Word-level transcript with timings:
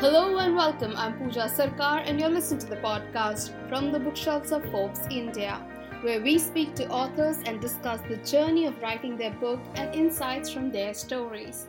Hello 0.00 0.36
and 0.38 0.54
welcome. 0.54 0.94
I'm 0.96 1.18
Pooja 1.18 1.48
Sarkar, 1.48 2.04
and 2.06 2.20
you're 2.20 2.28
listening 2.28 2.60
to 2.60 2.66
the 2.66 2.76
podcast 2.76 3.50
from 3.68 3.90
the 3.90 3.98
bookshelves 3.98 4.52
of 4.52 4.64
Forbes 4.70 5.00
India, 5.10 5.60
where 6.02 6.20
we 6.20 6.38
speak 6.38 6.76
to 6.76 6.88
authors 6.88 7.38
and 7.44 7.60
discuss 7.60 8.00
the 8.02 8.18
journey 8.18 8.66
of 8.66 8.80
writing 8.80 9.16
their 9.16 9.32
book 9.32 9.58
and 9.74 9.92
insights 9.92 10.50
from 10.50 10.70
their 10.70 10.94
stories. 10.94 11.66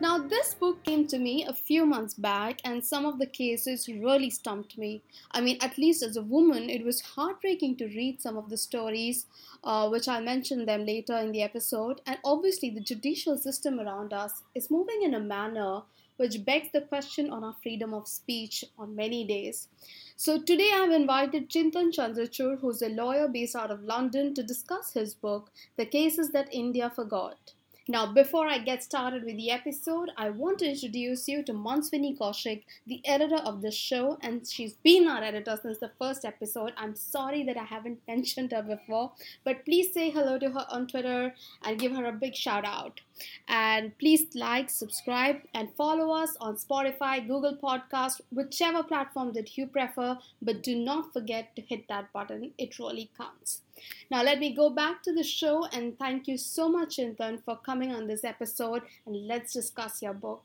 Now, 0.00 0.16
this 0.16 0.54
book 0.54 0.84
came 0.84 1.06
to 1.08 1.18
me 1.18 1.44
a 1.44 1.52
few 1.52 1.84
months 1.84 2.14
back, 2.14 2.60
and 2.64 2.82
some 2.82 3.04
of 3.04 3.18
the 3.18 3.26
cases 3.26 3.88
really 3.88 4.30
stumped 4.30 4.78
me. 4.78 5.02
I 5.32 5.42
mean, 5.42 5.58
at 5.60 5.76
least 5.76 6.02
as 6.02 6.16
a 6.16 6.22
woman, 6.22 6.70
it 6.70 6.82
was 6.82 7.02
heartbreaking 7.02 7.76
to 7.76 7.88
read 7.88 8.22
some 8.22 8.38
of 8.38 8.48
the 8.48 8.56
stories, 8.56 9.26
uh, 9.64 9.86
which 9.90 10.08
I'll 10.08 10.22
mention 10.22 10.64
them 10.64 10.86
later 10.86 11.18
in 11.18 11.30
the 11.30 11.42
episode. 11.42 12.00
And 12.06 12.16
obviously, 12.24 12.70
the 12.70 12.80
judicial 12.80 13.36
system 13.36 13.78
around 13.78 14.14
us 14.14 14.44
is 14.54 14.70
moving 14.70 15.02
in 15.02 15.12
a 15.12 15.20
manner 15.20 15.82
which 16.16 16.44
begs 16.44 16.68
the 16.72 16.80
question 16.80 17.30
on 17.30 17.44
our 17.44 17.56
freedom 17.62 17.92
of 17.92 18.08
speech 18.08 18.64
on 18.78 18.94
many 18.96 19.24
days. 19.26 19.68
So 20.16 20.40
today 20.40 20.70
I've 20.72 20.92
invited 20.92 21.50
Chintan 21.50 21.92
Chandrachud, 21.92 22.60
who's 22.60 22.82
a 22.82 22.88
lawyer 22.88 23.28
based 23.28 23.56
out 23.56 23.70
of 23.70 23.82
London, 23.82 24.34
to 24.34 24.42
discuss 24.42 24.92
his 24.92 25.14
book, 25.14 25.50
The 25.76 25.86
Cases 25.86 26.30
That 26.30 26.52
India 26.52 26.88
Forgot. 26.88 27.52
Now, 27.88 28.04
before 28.12 28.48
I 28.48 28.58
get 28.58 28.82
started 28.82 29.22
with 29.22 29.36
the 29.36 29.52
episode, 29.52 30.10
I 30.16 30.30
want 30.30 30.58
to 30.58 30.68
introduce 30.68 31.28
you 31.28 31.44
to 31.44 31.52
Manswini 31.52 32.18
Kaushik, 32.18 32.64
the 32.84 33.00
editor 33.06 33.36
of 33.36 33.62
the 33.62 33.70
show, 33.70 34.18
and 34.22 34.44
she's 34.44 34.72
been 34.72 35.06
our 35.06 35.22
editor 35.22 35.56
since 35.62 35.78
the 35.78 35.92
first 35.96 36.24
episode. 36.24 36.72
I'm 36.76 36.96
sorry 36.96 37.44
that 37.44 37.56
I 37.56 37.62
haven't 37.62 38.00
mentioned 38.08 38.50
her 38.50 38.62
before, 38.62 39.12
but 39.44 39.64
please 39.64 39.94
say 39.94 40.10
hello 40.10 40.36
to 40.36 40.50
her 40.50 40.66
on 40.68 40.88
Twitter 40.88 41.32
and 41.62 41.78
give 41.78 41.92
her 41.92 42.06
a 42.06 42.12
big 42.12 42.34
shout 42.34 42.64
out. 42.64 43.02
And 43.46 43.96
please 43.98 44.34
like, 44.34 44.68
subscribe, 44.68 45.42
and 45.54 45.72
follow 45.76 46.10
us 46.10 46.36
on 46.40 46.56
Spotify, 46.56 47.24
Google 47.24 47.56
Podcast, 47.56 48.20
whichever 48.32 48.82
platform 48.82 49.32
that 49.34 49.56
you 49.56 49.68
prefer, 49.68 50.18
but 50.42 50.60
do 50.60 50.74
not 50.74 51.12
forget 51.12 51.54
to 51.54 51.62
hit 51.62 51.86
that 51.86 52.12
button. 52.12 52.50
It 52.58 52.80
really 52.80 53.10
counts. 53.16 53.62
Now, 54.10 54.22
let 54.22 54.38
me 54.38 54.54
go 54.54 54.70
back 54.70 55.02
to 55.02 55.12
the 55.12 55.24
show 55.24 55.66
and 55.72 55.98
thank 55.98 56.28
you 56.28 56.38
so 56.38 56.68
much, 56.68 56.96
Chintan, 56.96 57.42
for 57.44 57.56
coming 57.56 57.92
on 57.92 58.06
this 58.06 58.24
episode 58.24 58.82
and 59.06 59.26
let's 59.26 59.52
discuss 59.52 60.02
your 60.02 60.14
book. 60.14 60.42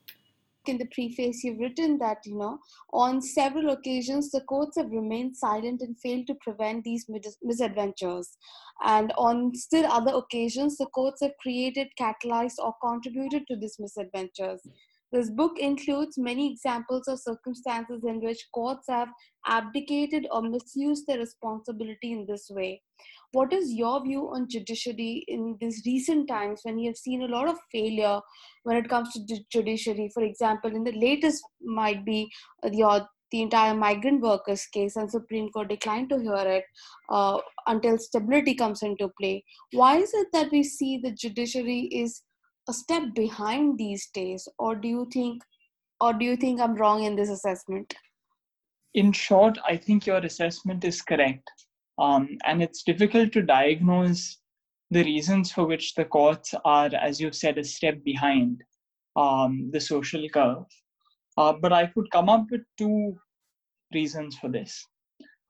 In 0.68 0.78
the 0.78 0.86
preface, 0.94 1.44
you've 1.44 1.58
written 1.58 1.98
that, 1.98 2.20
you 2.24 2.36
know, 2.38 2.60
on 2.94 3.20
several 3.20 3.72
occasions 3.72 4.30
the 4.30 4.42
courts 4.42 4.78
have 4.78 4.92
remained 4.92 5.36
silent 5.36 5.82
and 5.82 5.98
failed 6.00 6.28
to 6.28 6.36
prevent 6.36 6.84
these 6.84 7.10
misadventures. 7.42 8.38
And 8.86 9.12
on 9.18 9.56
still 9.56 9.86
other 9.92 10.12
occasions, 10.14 10.78
the 10.78 10.86
courts 10.86 11.22
have 11.22 11.32
created, 11.42 11.88
catalyzed, 12.00 12.60
or 12.60 12.76
contributed 12.80 13.48
to 13.48 13.56
these 13.56 13.78
misadventures. 13.80 14.62
This 15.12 15.30
book 15.30 15.60
includes 15.60 16.18
many 16.18 16.52
examples 16.52 17.08
of 17.08 17.20
circumstances 17.20 18.04
in 18.06 18.22
which 18.22 18.48
courts 18.54 18.86
have 18.88 19.10
abdicated 19.46 20.26
or 20.32 20.42
misused 20.42 21.06
their 21.08 21.20
responsibility 21.20 22.14
in 22.14 22.26
this 22.28 22.50
way. 22.50 22.82
What 23.34 23.54
is 23.54 23.74
your 23.74 24.04
view 24.04 24.30
on 24.34 24.50
judiciary 24.50 25.24
in 25.28 25.58
these 25.62 25.82
recent 25.86 26.28
times 26.28 26.62
when 26.64 26.78
you 26.78 26.90
have 26.90 26.98
seen 26.98 27.22
a 27.22 27.28
lot 27.28 27.48
of 27.48 27.58
failure 27.72 28.20
when 28.64 28.76
it 28.76 28.90
comes 28.90 29.14
to 29.14 29.40
judiciary? 29.50 30.12
For 30.14 30.24
example, 30.24 30.76
in 30.76 30.84
the 30.84 30.92
latest 30.92 31.44
might 31.62 32.04
be 32.06 32.30
the 32.62 33.08
the 33.32 33.42
entire 33.42 33.74
migrant 33.74 34.22
workers 34.22 34.66
case 34.66 34.98
and 34.98 35.10
supreme 35.10 35.50
court 35.52 35.70
declined 35.70 36.10
to 36.10 36.20
hear 36.20 36.44
it 36.58 36.66
uh, 37.10 37.38
until 37.68 37.98
stability 37.98 38.54
comes 38.54 38.84
into 38.84 39.08
play. 39.18 39.42
Why 39.72 40.00
is 40.00 40.14
it 40.14 40.28
that 40.34 40.52
we 40.52 40.64
see 40.64 40.98
the 40.98 41.12
judiciary 41.12 41.88
is 41.94 42.24
a 42.68 42.74
step 42.74 43.04
behind 43.16 43.78
these 43.78 44.10
days? 44.14 44.50
Or 44.60 44.76
do 44.76 44.90
you 44.90 45.08
think 45.14 45.42
or 46.02 46.12
do 46.12 46.26
you 46.26 46.36
think 46.36 46.60
i'm 46.60 46.76
wrong 46.76 47.04
in 47.04 47.16
this 47.16 47.30
assessment? 47.30 47.94
In 48.94 49.14
short 49.14 49.58
i 49.66 49.78
think 49.78 50.06
your 50.06 50.18
assessment 50.18 50.84
is 50.84 51.02
correct 51.02 51.50
um, 51.98 52.38
and 52.46 52.62
it's 52.62 52.84
difficult 52.84 53.32
to 53.34 53.42
diagnose 53.42 54.38
the 54.90 55.04
reasons 55.04 55.52
for 55.52 55.66
which 55.66 55.94
the 55.96 56.06
courts 56.06 56.54
are 56.66 56.90
as 56.96 57.20
you've 57.20 57.36
said 57.36 57.58
a 57.58 57.64
step 57.64 58.04
behind 58.04 58.62
um, 59.16 59.70
the 59.72 59.80
social 59.80 60.28
curve. 60.30 60.66
Uh, 61.38 61.54
but 61.54 61.72
i 61.72 61.86
could 61.86 62.10
come 62.12 62.28
up 62.28 62.46
with 62.52 62.62
two 62.78 63.16
reasons 63.94 64.38
for 64.38 64.50
this. 64.50 64.86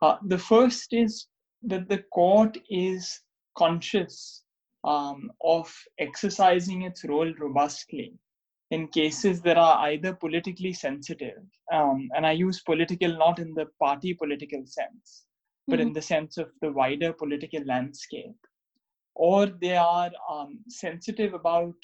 Uh, 0.01 0.17
the 0.27 0.37
first 0.37 0.93
is 0.93 1.27
that 1.63 1.87
the 1.89 2.03
court 2.13 2.57
is 2.69 3.19
conscious 3.57 4.43
um, 4.83 5.31
of 5.43 5.71
exercising 5.99 6.83
its 6.83 7.03
role 7.05 7.31
robustly 7.39 8.13
in 8.71 8.87
cases 8.87 9.41
that 9.41 9.57
are 9.57 9.77
either 9.89 10.13
politically 10.13 10.73
sensitive, 10.73 11.43
um, 11.73 12.09
and 12.15 12.25
I 12.25 12.31
use 12.31 12.61
political 12.61 13.15
not 13.17 13.37
in 13.37 13.53
the 13.53 13.65
party 13.79 14.13
political 14.13 14.65
sense, 14.65 15.25
but 15.71 15.79
mm-hmm. 15.79 15.87
in 15.87 15.93
the 15.93 16.01
sense 16.01 16.37
of 16.37 16.49
the 16.61 16.71
wider 16.71 17.13
political 17.13 17.63
landscape, 17.65 18.35
or 19.15 19.45
they 19.45 19.77
are 19.77 20.11
um, 20.29 20.59
sensitive 20.67 21.33
about 21.33 21.75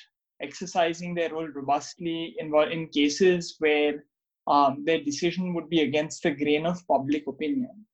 exercising 0.42 1.16
their 1.16 1.31
role 1.34 1.48
robustly 1.48 2.36
in, 2.38 2.53
in 2.70 2.90
cases 2.90 3.56
where 3.59 4.03
um, 4.48 4.84
their 4.86 5.02
decision 5.02 5.53
would 5.53 5.70
be 5.70 5.81
against 5.81 6.22
the 6.24 6.31
grain 6.31 6.66
of 6.66 6.86
public 6.88 7.24
opinion. 7.28 7.86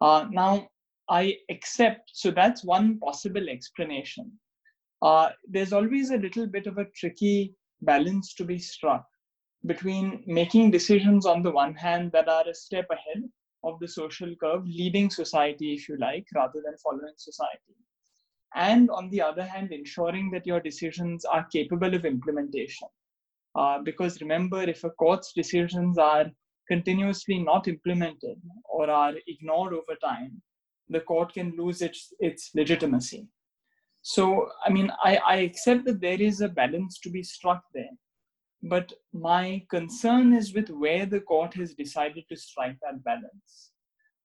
Uh, 0.00 0.24
now, 0.30 0.66
I 1.10 1.36
accept. 1.50 2.10
So 2.14 2.30
that's 2.30 2.64
one 2.64 2.98
possible 2.98 3.46
explanation. 3.48 4.32
Uh, 5.02 5.30
there's 5.46 5.74
always 5.74 6.10
a 6.10 6.16
little 6.16 6.46
bit 6.46 6.66
of 6.66 6.78
a 6.78 6.86
tricky 6.96 7.54
balance 7.82 8.34
to 8.34 8.44
be 8.44 8.58
struck 8.58 9.04
between 9.66 10.24
making 10.26 10.70
decisions 10.70 11.26
on 11.26 11.42
the 11.42 11.50
one 11.50 11.74
hand 11.74 12.10
that 12.12 12.28
are 12.28 12.48
a 12.48 12.54
step 12.54 12.86
ahead 12.90 13.22
of 13.64 13.78
the 13.80 13.88
social 13.88 14.34
curve, 14.36 14.64
leading 14.66 15.10
society, 15.10 15.74
if 15.74 15.88
you 15.88 15.96
like, 15.98 16.26
rather 16.34 16.60
than 16.64 16.76
following 16.82 17.14
society. 17.16 17.76
And 18.54 18.90
on 18.90 19.10
the 19.10 19.22
other 19.22 19.44
hand, 19.44 19.72
ensuring 19.72 20.30
that 20.32 20.46
your 20.46 20.60
decisions 20.60 21.24
are 21.24 21.46
capable 21.52 21.94
of 21.94 22.04
implementation. 22.04 22.88
Uh, 23.54 23.78
because 23.80 24.20
remember, 24.20 24.62
if 24.62 24.84
a 24.84 24.90
court's 24.90 25.32
decisions 25.32 25.98
are 25.98 26.26
continuously 26.68 27.38
not 27.38 27.68
implemented 27.68 28.40
or 28.64 28.88
are 28.88 29.14
ignored 29.26 29.72
over 29.72 29.96
time, 30.02 30.40
the 30.88 31.00
court 31.00 31.32
can 31.32 31.54
lose 31.56 31.82
its 31.82 32.12
its 32.20 32.50
legitimacy. 32.54 33.28
So, 34.02 34.48
I 34.64 34.70
mean, 34.70 34.90
I, 35.04 35.16
I 35.16 35.36
accept 35.36 35.84
that 35.84 36.00
there 36.00 36.20
is 36.20 36.40
a 36.40 36.48
balance 36.48 36.98
to 37.00 37.10
be 37.10 37.22
struck 37.22 37.62
there. 37.74 37.94
But 38.62 38.92
my 39.12 39.64
concern 39.70 40.34
is 40.34 40.52
with 40.52 40.68
where 40.68 41.06
the 41.06 41.20
court 41.20 41.54
has 41.54 41.74
decided 41.74 42.24
to 42.28 42.36
strike 42.36 42.76
that 42.82 43.02
balance. 43.02 43.70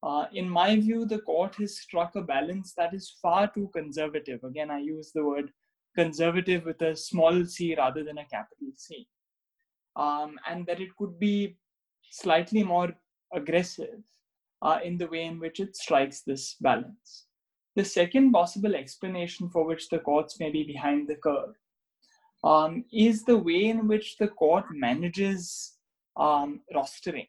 Uh, 0.03 0.25
in 0.34 0.50
my 0.50 0.75
view, 0.75 1.06
the 1.06 1.19
court 1.19 1.56
has 1.56 1.79
struck 1.79 2.16
a 2.16 2.22
balance 2.22 2.73
that 2.78 2.94
is 2.94 3.16
far 3.22 3.51
too 3.51 3.69
conservative. 3.73 4.44
Again, 4.44 4.69
I 4.69 4.79
use 4.79 5.12
the 5.13 5.23
word 5.23 5.51
conservative 5.97 6.66
with 6.66 6.81
a 6.81 6.96
small 6.96 7.46
c 7.46 7.75
rather 7.75 8.03
than 8.03 8.18
a 8.18 8.25
capital 8.25 8.68
C. 8.75 9.07
Um, 9.96 10.38
and 10.47 10.66
that 10.67 10.81
it 10.81 10.96
could 10.97 11.17
be 11.17 11.57
slightly 12.12 12.63
more 12.63 12.94
aggressive 13.34 14.03
uh, 14.62 14.79
in 14.84 14.97
the 14.97 15.07
way 15.07 15.23
in 15.23 15.40
which 15.40 15.62
it 15.62 15.75
strikes 15.75 16.22
this 16.22 16.56
balance. 16.59 17.25
The 17.75 17.85
second 17.85 18.31
possible 18.31 18.75
explanation 18.75 19.50
for 19.50 19.66
which 19.66 19.90
the 19.90 20.00
courts 20.00 20.40
may 20.40 20.52
be 20.52 20.63
behind 20.63 21.07
the 21.07 21.16
curve 21.16 21.56
um, 22.46 22.86
is 22.94 23.24
the 23.24 23.38
way 23.38 23.66
in 23.66 23.88
which 23.88 24.18
the 24.18 24.28
court 24.28 24.66
manages 24.72 25.74
um, 26.16 26.62
rostering. 26.74 27.28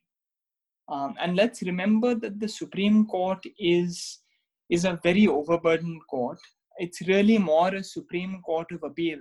Um, 0.89 1.15
and 1.21 1.35
let's 1.35 1.63
remember 1.63 2.15
that 2.15 2.39
the 2.39 2.49
Supreme 2.49 3.07
Court 3.07 3.43
is, 3.59 4.19
is 4.69 4.85
a 4.85 5.01
very 5.03 5.27
overburdened 5.27 6.03
court. 6.09 6.39
It's 6.79 7.01
really 7.09 7.39
more 7.39 7.75
a 7.75 7.83
Supreme 7.83 8.41
Court 8.43 8.71
of 8.73 8.83
Appeal 8.85 9.21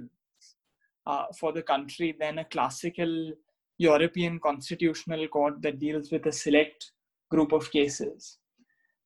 uh, 1.08 1.26
for 1.40 1.54
the 1.54 1.64
country 1.64 2.16
than 2.20 2.40
a 2.40 2.46
classical 2.46 3.32
European 3.78 4.40
constitutional 4.40 5.28
court 5.30 5.62
that 5.62 5.80
deals 5.80 6.12
with 6.12 6.26
a 6.26 6.32
select 6.32 6.91
group 7.32 7.52
of 7.52 7.72
cases. 7.72 8.38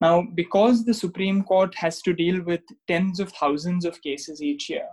Now, 0.02 0.26
because 0.34 0.86
the 0.86 0.94
Supreme 0.94 1.44
Court 1.44 1.76
has 1.76 2.02
to 2.02 2.14
deal 2.14 2.42
with 2.42 2.62
tens 2.88 3.20
of 3.20 3.32
thousands 3.34 3.86
of 3.86 4.02
cases 4.02 4.42
each 4.42 4.70
year, 4.70 4.88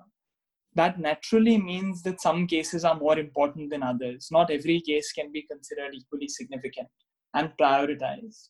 that 0.76 0.99
naturally 1.00 1.58
means 1.58 2.02
that 2.02 2.20
some 2.20 2.46
cases 2.46 2.84
are 2.84 2.99
more 2.99 3.19
important 3.19 3.70
than 3.70 3.82
others. 3.82 4.28
Not 4.31 4.50
every 4.50 4.81
case 4.81 5.12
can 5.12 5.32
be 5.32 5.43
considered 5.43 5.94
equally 5.94 6.28
significant 6.28 6.88
and 7.34 7.50
prioritized. 7.61 8.49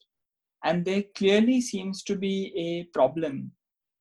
And 0.64 0.84
there 0.84 1.04
clearly 1.16 1.60
seems 1.60 2.02
to 2.04 2.16
be 2.16 2.52
a 2.56 2.84
problem 2.92 3.52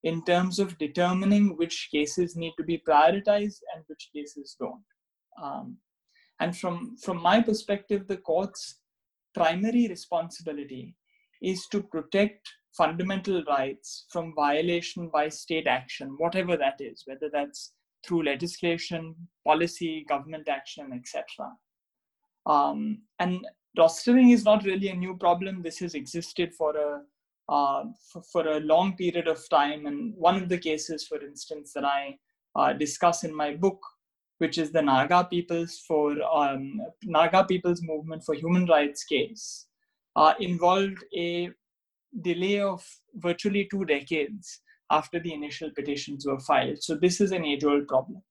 in 0.03 0.23
terms 0.25 0.59
of 0.59 0.77
determining 0.77 1.57
which 1.57 1.89
cases 1.91 2.35
need 2.35 2.53
to 2.57 2.63
be 2.63 2.81
prioritized 2.87 3.59
and 3.73 3.83
which 3.87 4.09
cases 4.15 4.55
don't. 4.59 4.83
Um, 5.41 5.77
and 6.39 6.55
from, 6.55 6.95
from 7.01 7.21
my 7.21 7.41
perspective, 7.41 8.07
the 8.07 8.17
courts 8.17 8.79
primary 9.33 9.87
responsibility 9.87 10.95
is 11.41 11.67
to 11.67 11.81
protect 11.81 12.49
fundamental 12.75 13.43
rights 13.47 14.05
from 14.09 14.33
violation 14.35 15.09
by 15.09 15.29
state 15.29 15.67
action, 15.67 16.15
whatever 16.17 16.57
that 16.57 16.79
is, 16.79 17.03
whether 17.05 17.29
that's 17.31 17.73
through 18.05 18.23
legislation, 18.23 19.15
policy, 19.45 20.05
government 20.07 20.47
action, 20.47 20.91
etc. 20.93 21.51
Um, 22.45 23.01
and 23.19 23.45
rostering 23.77 24.33
is 24.33 24.45
not 24.45 24.63
really 24.63 24.89
a 24.89 24.95
new 24.95 25.17
problem. 25.17 25.61
This 25.61 25.79
has 25.79 25.95
existed 25.95 26.53
for 26.53 26.75
a 26.75 27.01
uh, 27.47 27.83
for, 28.11 28.23
for, 28.23 28.47
a 28.47 28.59
long 28.59 28.95
period 28.95 29.27
of 29.27 29.47
time. 29.49 29.85
And 29.85 30.15
one 30.15 30.35
of 30.41 30.49
the 30.49 30.57
cases, 30.57 31.05
for 31.05 31.23
instance, 31.23 31.73
that 31.73 31.85
I 31.85 32.17
uh, 32.55 32.73
discuss 32.73 33.23
in 33.23 33.35
my 33.35 33.53
book, 33.55 33.79
which 34.39 34.57
is 34.57 34.71
the 34.71 34.81
Naga 34.81 35.25
Peoples 35.25 35.83
for 35.87 36.15
um, 36.23 36.81
Naga 37.03 37.43
Peoples 37.43 37.83
Movement 37.83 38.23
for 38.23 38.33
Human 38.33 38.65
Rights 38.65 39.03
case, 39.03 39.67
uh, 40.15 40.33
involved 40.39 41.03
a 41.15 41.51
delay 42.21 42.61
of 42.61 42.83
virtually 43.15 43.67
two 43.69 43.85
decades 43.85 44.61
after 44.91 45.19
the 45.19 45.33
initial 45.33 45.71
petitions 45.75 46.25
were 46.25 46.39
filed. 46.39 46.81
So 46.81 46.95
this 46.95 47.21
is 47.21 47.31
an 47.31 47.45
age-old 47.45 47.87
problem. 47.87 48.21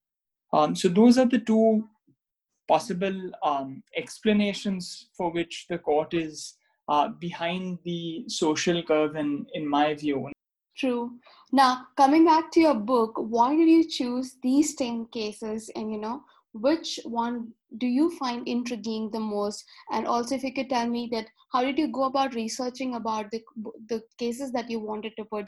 Um, 0.53 0.75
so 0.77 0.89
those 0.89 1.19
are 1.19 1.27
the 1.27 1.41
two 1.41 1.89
possible 2.69 3.31
um, 3.43 3.83
explanations 3.97 5.09
for 5.17 5.33
which 5.33 5.67
the 5.69 5.79
court 5.79 6.15
is 6.15 6.55
uh, 6.89 7.09
behind 7.09 7.79
the 7.85 8.25
social 8.29 8.83
curve 8.83 9.17
in, 9.17 9.47
in 9.55 9.69
my 9.69 9.95
view. 9.95 10.31
True. 10.77 11.13
Now, 11.53 11.87
coming 11.97 12.25
back 12.25 12.51
to 12.53 12.61
your 12.61 12.75
book, 12.75 13.13
why 13.17 13.55
did 13.55 13.69
you 13.69 13.89
choose 13.89 14.37
these 14.43 14.75
10 14.75 15.07
cases 15.13 15.71
and, 15.77 15.91
you 15.91 15.99
know, 15.99 16.23
which 16.53 17.01
one 17.05 17.53
do 17.79 17.87
you 17.87 18.17
find 18.17 18.47
intriguing 18.47 19.11
the 19.11 19.21
most? 19.21 19.65
And 19.93 20.07
also, 20.07 20.35
if 20.35 20.45
you 20.45 20.53
could 20.53 20.71
tell 20.71 20.87
me 20.89 21.09
that, 21.13 21.27
how 21.53 21.63
did 21.63 21.79
you 21.79 21.89
go 21.89 22.05
about 22.05 22.35
researching 22.35 22.95
about 22.95 23.31
the, 23.31 23.43
the 23.89 24.03
cases 24.19 24.53
that 24.53 24.71
you 24.71 24.81
wanted 24.81 25.15
to 25.17 25.25
put? 25.25 25.47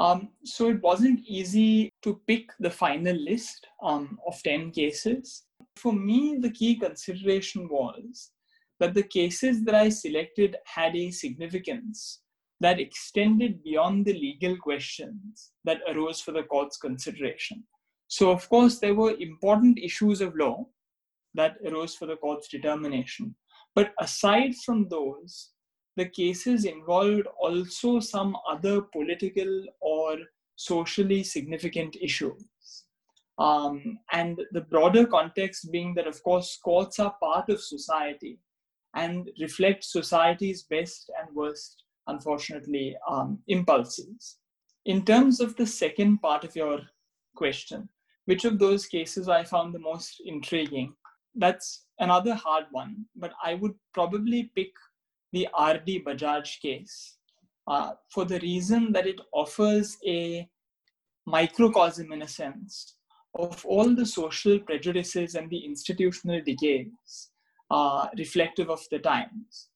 Um, 0.00 0.30
so 0.44 0.70
it 0.70 0.80
wasn't 0.80 1.20
easy 1.26 1.92
to 2.02 2.22
pick 2.26 2.48
the 2.58 2.70
final 2.70 3.14
list 3.14 3.66
um, 3.82 4.18
of 4.26 4.42
10 4.42 4.70
cases. 4.70 5.44
For 5.76 5.92
me, 5.92 6.38
the 6.40 6.50
key 6.50 6.76
consideration 6.76 7.68
was 7.68 8.30
that 8.78 8.94
the 8.94 9.02
cases 9.02 9.62
that 9.64 9.74
I 9.74 9.90
selected 9.90 10.56
had 10.64 10.96
a 10.96 11.10
significance 11.10 12.22
that 12.60 12.80
extended 12.80 13.62
beyond 13.62 14.06
the 14.06 14.14
legal 14.14 14.56
questions 14.56 15.50
that 15.64 15.82
arose 15.86 16.22
for 16.22 16.32
the 16.32 16.44
court's 16.44 16.78
consideration. 16.78 17.62
So, 18.08 18.30
of 18.30 18.48
course, 18.48 18.78
there 18.78 18.94
were 18.94 19.14
important 19.20 19.78
issues 19.78 20.22
of 20.22 20.34
law 20.34 20.66
that 21.34 21.56
arose 21.66 21.94
for 21.94 22.06
the 22.06 22.16
court's 22.16 22.48
determination. 22.48 23.34
But 23.74 23.92
aside 24.00 24.54
from 24.64 24.88
those, 24.88 25.50
the 25.96 26.06
cases 26.06 26.64
involved 26.64 27.26
also 27.38 28.00
some 28.00 28.36
other 28.48 28.80
political 28.80 29.66
or 29.80 30.18
socially 30.56 31.22
significant 31.22 31.96
issues. 32.00 32.84
Um, 33.38 33.98
and 34.12 34.40
the 34.52 34.60
broader 34.60 35.06
context 35.06 35.72
being 35.72 35.94
that, 35.94 36.06
of 36.06 36.22
course, 36.22 36.58
courts 36.62 36.98
are 36.98 37.16
part 37.22 37.48
of 37.48 37.62
society 37.62 38.38
and 38.94 39.30
reflect 39.40 39.84
society's 39.84 40.64
best 40.64 41.10
and 41.18 41.34
worst, 41.34 41.84
unfortunately, 42.06 42.96
um, 43.08 43.38
impulses. 43.48 44.36
In 44.84 45.04
terms 45.04 45.40
of 45.40 45.56
the 45.56 45.66
second 45.66 46.18
part 46.18 46.44
of 46.44 46.54
your 46.54 46.80
question, 47.34 47.88
which 48.26 48.44
of 48.44 48.58
those 48.58 48.86
cases 48.86 49.28
I 49.28 49.44
found 49.44 49.74
the 49.74 49.78
most 49.78 50.20
intriguing? 50.24 50.94
That's 51.34 51.84
another 51.98 52.34
hard 52.34 52.66
one, 52.70 53.06
but 53.16 53.32
I 53.42 53.54
would 53.54 53.74
probably 53.94 54.50
pick 54.54 54.72
the 55.32 55.48
RD 55.58 56.04
Bajaj 56.04 56.60
case 56.60 57.16
uh, 57.66 57.92
for 58.08 58.24
the 58.24 58.40
reason 58.40 58.92
that 58.92 59.06
it 59.06 59.20
offers 59.32 59.96
a 60.06 60.48
microcosm, 61.26 62.12
in 62.12 62.22
a 62.22 62.28
sense, 62.28 62.96
of 63.34 63.64
all 63.64 63.94
the 63.94 64.06
social 64.06 64.58
prejudices 64.58 65.34
and 65.34 65.48
the 65.50 65.64
institutional 65.64 66.40
decays 66.44 67.30
uh, 67.70 68.08
reflective 68.18 68.70
of 68.70 68.80
the 68.90 68.98
times. 68.98 69.68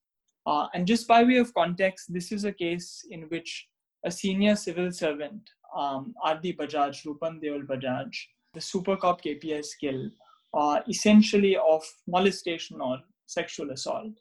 Uh, 0.46 0.66
and 0.74 0.86
just 0.86 1.06
by 1.06 1.22
way 1.22 1.36
of 1.36 1.54
context, 1.54 2.12
this 2.12 2.32
is 2.32 2.44
a 2.44 2.52
case 2.52 3.04
in 3.10 3.22
which 3.28 3.68
a 4.04 4.10
senior 4.10 4.56
civil 4.56 4.90
servant, 4.92 5.40
um, 5.76 6.14
RD 6.28 6.58
Bajaj, 6.58 7.06
Rupan 7.06 7.42
Deol 7.42 7.66
Bajaj, 7.66 8.10
the 8.52 8.60
super 8.60 8.96
cop 8.96 9.22
KPS 9.22 9.68
Gill, 9.80 10.10
uh, 10.52 10.80
essentially 10.88 11.56
of 11.56 11.82
molestation 12.06 12.80
or 12.80 12.98
sexual 13.26 13.70
assault. 13.70 14.12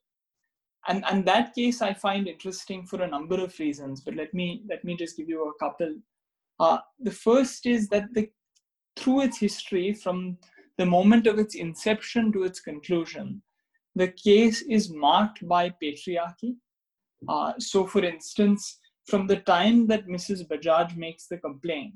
And, 0.88 1.04
and 1.10 1.26
that 1.26 1.56
case 1.56 1.82
I 1.82 1.94
find 1.94 2.28
interesting 2.28 2.86
for 2.86 3.02
a 3.02 3.08
number 3.08 3.42
of 3.42 3.58
reasons, 3.58 4.02
but 4.02 4.16
let 4.16 4.34
me, 4.34 4.64
let 4.68 4.84
me 4.84 4.98
just 4.98 5.16
give 5.16 5.30
you 5.30 5.50
a 5.50 5.64
couple. 5.64 5.96
Uh, 6.60 6.80
the 7.00 7.12
first 7.12 7.66
is 7.66 7.88
that 7.90 8.14
the, 8.14 8.30
through 8.96 9.22
its 9.22 9.40
history, 9.40 9.94
from 9.94 10.38
the 10.78 10.86
moment 10.86 11.28
of 11.28 11.40
its 11.40 11.56
inception 11.56 12.32
to 12.34 12.44
its 12.44 12.60
conclusion, 12.60 13.42
the 13.96 14.10
case 14.10 14.62
is 14.64 14.92
marked 14.92 15.48
by 15.48 15.72
patriarchy. 15.82 16.56
Uh, 17.30 17.54
so, 17.60 17.86
for 17.86 18.04
instance, 18.04 18.80
from 19.08 19.28
the 19.28 19.38
time 19.38 19.88
that 19.88 20.08
Mrs. 20.08 20.48
Bajaj 20.48 20.98
makes 20.98 21.28
the 21.28 21.38
complaint, 21.38 21.94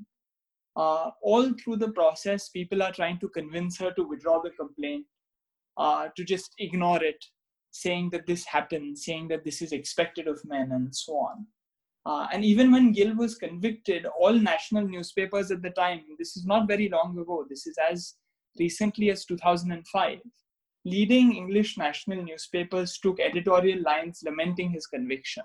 uh, 0.76 1.10
all 1.22 1.52
through 1.54 1.76
the 1.76 1.90
process, 1.90 2.48
people 2.50 2.82
are 2.82 2.92
trying 2.92 3.18
to 3.18 3.28
convince 3.28 3.78
her 3.78 3.90
to 3.92 4.04
withdraw 4.04 4.40
the 4.40 4.50
complaint, 4.50 5.04
uh, 5.76 6.08
to 6.16 6.24
just 6.24 6.54
ignore 6.58 7.02
it, 7.02 7.22
saying 7.78 8.10
that 8.10 8.26
this 8.26 8.44
happened, 8.44 8.98
saying 8.98 9.28
that 9.28 9.44
this 9.44 9.62
is 9.62 9.72
expected 9.72 10.26
of 10.26 10.44
men, 10.44 10.72
and 10.72 10.94
so 10.94 11.12
on. 11.14 11.46
Uh, 12.06 12.26
and 12.32 12.44
even 12.44 12.72
when 12.72 12.92
Gill 12.92 13.14
was 13.14 13.36
convicted, 13.36 14.06
all 14.18 14.32
national 14.32 14.88
newspapers 14.88 15.50
at 15.50 15.62
the 15.62 15.70
time, 15.70 16.00
this 16.18 16.36
is 16.36 16.46
not 16.46 16.66
very 16.66 16.88
long 16.88 17.18
ago, 17.18 17.44
this 17.48 17.66
is 17.66 17.76
as 17.90 18.14
recently 18.58 19.10
as 19.10 19.24
2005, 19.26 20.18
leading 20.84 21.36
English 21.36 21.76
national 21.76 22.22
newspapers 22.22 22.98
took 22.98 23.20
editorial 23.20 23.82
lines 23.82 24.22
lamenting 24.24 24.70
his 24.70 24.86
conviction 24.86 25.44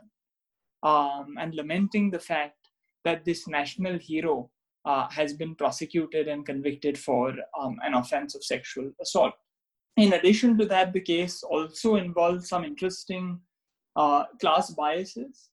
um, 0.84 1.36
and 1.40 1.54
lamenting 1.54 2.10
the 2.10 2.20
fact 2.20 2.58
that 3.04 3.26
this 3.26 3.48
national 3.48 3.98
hero 4.00 4.50
uh, 4.86 5.08
has 5.10 5.34
been 5.34 5.56
prosecuted 5.56 6.28
and 6.28 6.46
convicted 6.46 6.98
for 6.98 7.34
um, 7.60 7.78
an 7.84 7.94
offense 7.94 8.36
of 8.36 8.44
sexual 8.44 8.92
assault. 9.02 9.34
In 9.98 10.14
addition 10.14 10.58
to 10.58 10.66
that, 10.66 10.92
the 10.92 11.02
case 11.02 11.44
also 11.44 11.96
involved 11.96 12.46
some 12.46 12.64
interesting 12.64 13.40
uh, 13.96 14.24
class 14.40 14.72
biases. 14.72 15.50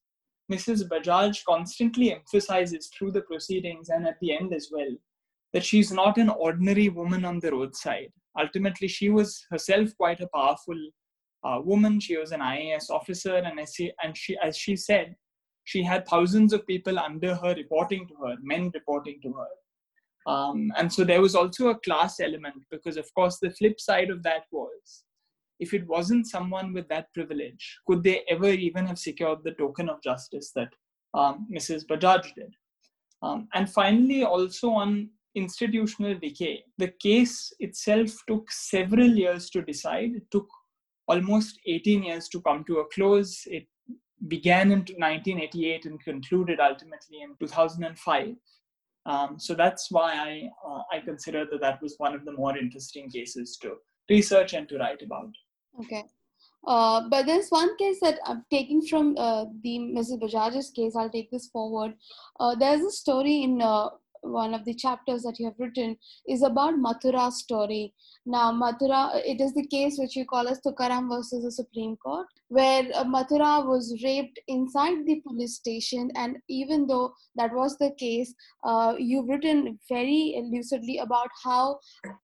Mrs. 0.50 0.88
Bajaj 0.88 1.44
constantly 1.44 2.12
emphasizes 2.12 2.88
through 2.88 3.12
the 3.12 3.20
proceedings 3.22 3.88
and 3.90 4.06
at 4.06 4.19
the 4.20 4.37
end 4.37 4.52
as 4.52 4.69
well 4.72 4.90
that 5.52 5.64
she's 5.64 5.92
not 5.92 6.19
an 6.19 6.28
ordinary 6.28 6.88
woman 6.88 7.25
on 7.25 7.38
the 7.38 7.52
roadside 7.52 8.12
ultimately 8.38 8.88
she 8.88 9.10
was 9.10 9.44
herself 9.50 9.96
quite 9.96 10.20
a 10.20 10.28
powerful 10.34 10.78
uh, 11.44 11.61
woman 11.62 11.99
she 11.99 12.16
was 12.16 12.32
an 12.32 12.40
ias 12.40 12.90
officer 12.90 13.37
and, 13.37 13.59
as 13.59 13.75
she, 13.75 13.92
and 14.02 14.16
she 14.16 14.37
as 14.42 14.56
she 14.56 14.76
said 14.76 15.14
she 15.64 15.82
had 15.82 16.06
thousands 16.06 16.52
of 16.52 16.66
people 16.66 16.99
under 16.99 17.35
her 17.35 17.54
reporting 17.54 18.06
to 18.06 18.14
her 18.14 18.37
men 18.42 18.70
reporting 18.75 19.18
to 19.23 19.32
her 19.32 19.49
um, 20.26 20.70
and 20.76 20.92
so 20.92 21.04
there 21.04 21.20
was 21.20 21.34
also 21.34 21.68
a 21.68 21.78
class 21.80 22.20
element 22.20 22.62
because 22.70 22.96
of 22.96 23.12
course 23.14 23.38
the 23.38 23.50
flip 23.50 23.80
side 23.80 24.10
of 24.10 24.22
that 24.22 24.44
was 24.52 25.04
if 25.58 25.74
it 25.74 25.86
wasn't 25.86 26.26
someone 26.26 26.72
with 26.72 26.88
that 26.88 27.12
privilege 27.14 27.78
could 27.86 28.02
they 28.02 28.22
ever 28.28 28.48
even 28.48 28.86
have 28.86 28.98
secured 28.98 29.38
the 29.44 29.52
token 29.52 29.88
of 29.88 30.02
justice 30.02 30.52
that 30.54 30.68
um, 31.14 31.46
mrs 31.52 31.84
bajaj 31.86 32.22
did 32.34 32.52
um, 33.22 33.48
and 33.54 33.70
finally 33.70 34.24
also 34.24 34.70
on 34.70 35.10
institutional 35.34 36.14
decay. 36.18 36.64
The 36.78 36.88
case 37.00 37.52
itself 37.60 38.10
took 38.26 38.50
several 38.50 39.08
years 39.08 39.50
to 39.50 39.62
decide. 39.62 40.12
It 40.16 40.30
took 40.30 40.48
almost 41.06 41.58
18 41.66 42.02
years 42.02 42.28
to 42.28 42.40
come 42.40 42.64
to 42.64 42.78
a 42.78 42.86
close. 42.86 43.42
It 43.46 43.66
began 44.28 44.70
in 44.70 44.80
1988 44.80 45.86
and 45.86 46.02
concluded 46.02 46.60
ultimately 46.60 47.22
in 47.22 47.36
2005. 47.40 48.34
Um, 49.07 49.38
so 49.38 49.54
that's 49.54 49.90
why 49.90 50.12
I, 50.12 50.50
uh, 50.66 50.83
I 50.92 51.00
consider 51.00 51.47
that 51.50 51.61
that 51.61 51.83
was 51.83 51.95
one 51.99 52.14
of 52.14 52.25
the 52.25 52.33
more 52.33 52.57
interesting 52.57 53.11
cases 53.11 53.57
to 53.62 53.76
research 54.09 54.52
and 54.52 54.69
to 54.69 54.78
write 54.78 55.02
about. 55.02 55.30
Okay. 55.80 56.04
Uh, 56.66 57.09
but 57.09 57.25
there's 57.25 57.49
one 57.49 57.75
case 57.78 57.99
that 58.02 58.19
I'm 58.26 58.45
taking 58.50 58.83
from 58.83 59.14
uh, 59.16 59.47
the 59.62 59.78
Mrs. 59.78 60.21
Bajaj's 60.21 60.71
case. 60.71 60.95
I'll 60.95 61.09
take 61.09 61.30
this 61.30 61.49
forward. 61.49 61.95
Uh, 62.38 62.54
there's 62.54 62.83
a 62.83 62.90
story 62.90 63.42
in 63.42 63.62
uh, 63.62 63.88
one 64.22 64.54
of 64.54 64.64
the 64.64 64.74
chapters 64.74 65.22
that 65.22 65.38
you 65.38 65.46
have 65.46 65.58
written 65.58 65.96
is 66.28 66.42
about 66.42 66.74
Mathura's 66.74 67.38
story. 67.38 67.94
Now, 68.26 68.52
Mathura, 68.52 69.20
it 69.24 69.40
is 69.40 69.54
the 69.54 69.66
case 69.66 69.96
which 69.98 70.16
you 70.16 70.24
call 70.24 70.48
as 70.48 70.60
Tukaram 70.60 71.08
versus 71.08 71.44
the 71.44 71.50
Supreme 71.50 71.96
Court, 71.96 72.26
where 72.48 72.88
uh, 72.94 73.04
Mathura 73.04 73.66
was 73.66 73.98
raped 74.04 74.38
inside 74.48 75.06
the 75.06 75.20
police 75.26 75.56
station. 75.56 76.10
And 76.16 76.36
even 76.48 76.86
though 76.86 77.14
that 77.36 77.52
was 77.52 77.76
the 77.78 77.92
case, 77.98 78.34
uh, 78.64 78.94
you've 78.98 79.28
written 79.28 79.78
very 79.88 80.40
lucidly 80.52 80.98
about 80.98 81.28
how, 81.42 81.78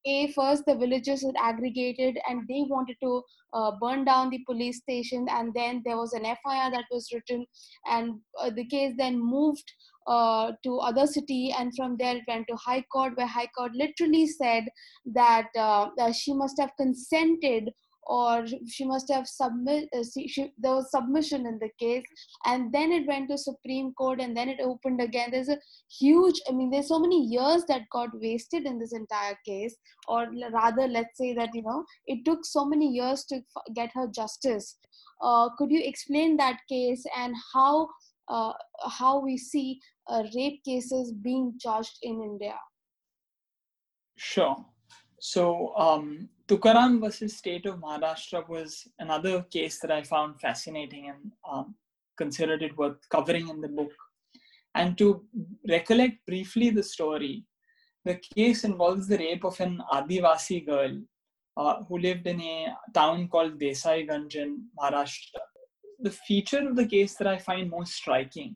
a 0.05 0.31
first 0.33 0.65
the 0.65 0.75
villagers 0.75 1.23
had 1.23 1.35
aggregated 1.41 2.17
and 2.29 2.47
they 2.47 2.63
wanted 2.67 2.97
to 3.01 3.23
uh, 3.53 3.71
burn 3.79 4.05
down 4.05 4.29
the 4.29 4.43
police 4.45 4.77
station, 4.77 5.25
and 5.31 5.53
then 5.53 5.81
there 5.85 5.97
was 5.97 6.13
an 6.13 6.23
FIR 6.23 6.71
that 6.71 6.85
was 6.91 7.09
written, 7.13 7.45
and 7.89 8.19
uh, 8.39 8.49
the 8.49 8.65
case 8.65 8.93
then 8.97 9.19
moved 9.19 9.71
uh, 10.07 10.51
to 10.63 10.77
other 10.79 11.05
city 11.05 11.53
and 11.57 11.75
from 11.75 11.97
there 11.97 12.17
it 12.17 12.23
went 12.27 12.47
to 12.47 12.55
high 12.55 12.83
court 12.91 13.17
where 13.17 13.27
high 13.27 13.49
court 13.57 13.71
literally 13.73 14.25
said 14.27 14.63
that, 15.05 15.47
uh, 15.57 15.87
that 15.97 16.15
she 16.15 16.33
must 16.33 16.59
have 16.59 16.71
consented 16.77 17.69
or 18.07 18.45
she 18.67 18.85
must 18.85 19.11
have 19.11 19.27
submit 19.27 19.89
uh, 19.93 20.03
she, 20.27 20.53
there 20.57 20.75
was 20.75 20.89
submission 20.91 21.45
in 21.45 21.59
the 21.59 21.69
case. 21.79 22.05
And 22.45 22.73
then 22.73 22.91
it 22.91 23.05
went 23.05 23.29
to 23.29 23.37
supreme 23.37 23.93
court 23.93 24.21
and 24.21 24.35
then 24.35 24.49
it 24.49 24.59
opened 24.61 25.01
again. 25.01 25.29
There's 25.31 25.49
a 25.49 25.59
huge 25.99 26.39
i 26.47 26.51
mean 26.51 26.69
there's 26.69 26.87
so 26.87 26.99
many 26.99 27.25
years 27.25 27.63
that 27.67 27.81
got 27.91 28.09
wasted 28.13 28.65
in 28.65 28.79
this 28.79 28.93
entire 28.93 29.37
case 29.45 29.75
or 30.07 30.27
rather 30.51 30.87
let's 30.87 31.17
say 31.17 31.33
that 31.33 31.49
you 31.53 31.63
know 31.63 31.85
it 32.05 32.23
took 32.25 32.45
so 32.45 32.65
many 32.65 32.87
years 32.87 33.25
to 33.25 33.41
get 33.75 33.89
her 33.93 34.07
justice. 34.07 34.77
Uh, 35.21 35.49
could 35.57 35.71
you 35.71 35.81
explain 35.83 36.37
that 36.37 36.59
case 36.69 37.03
and 37.17 37.35
how 37.53 37.89
uh, 38.29 38.53
how 38.99 39.19
we 39.19 39.37
see 39.37 39.79
uh, 40.07 40.23
rape 40.35 40.63
cases 40.63 41.11
being 41.11 41.53
judged 41.57 41.97
in 42.01 42.21
india 42.21 42.57
sure 44.15 44.57
so, 45.19 45.75
um, 45.75 46.29
Tukaram 46.47 47.01
versus 47.01 47.35
State 47.35 47.65
of 47.65 47.79
Maharashtra 47.79 48.47
was 48.47 48.87
another 48.99 49.41
case 49.43 49.79
that 49.79 49.91
I 49.91 50.03
found 50.03 50.39
fascinating 50.39 51.09
and 51.09 51.31
um, 51.49 51.75
considered 52.17 52.61
it 52.61 52.77
worth 52.77 52.97
covering 53.09 53.49
in 53.49 53.59
the 53.59 53.67
book. 53.67 53.91
And 54.75 54.97
to 54.99 55.25
recollect 55.67 56.25
briefly 56.27 56.69
the 56.69 56.83
story, 56.83 57.45
the 58.05 58.15
case 58.35 58.63
involves 58.63 59.07
the 59.07 59.17
rape 59.17 59.43
of 59.43 59.59
an 59.59 59.81
Adivasi 59.91 60.65
girl 60.65 61.01
uh, 61.57 61.83
who 61.83 61.97
lived 61.97 62.27
in 62.27 62.39
a 62.39 62.77
town 62.93 63.27
called 63.27 63.59
Desai 63.59 64.07
in 64.35 64.61
Maharashtra. 64.79 65.39
The 65.99 66.11
feature 66.11 66.67
of 66.67 66.75
the 66.75 66.85
case 66.85 67.15
that 67.15 67.27
I 67.27 67.39
find 67.39 67.69
most 67.69 67.93
striking 67.93 68.55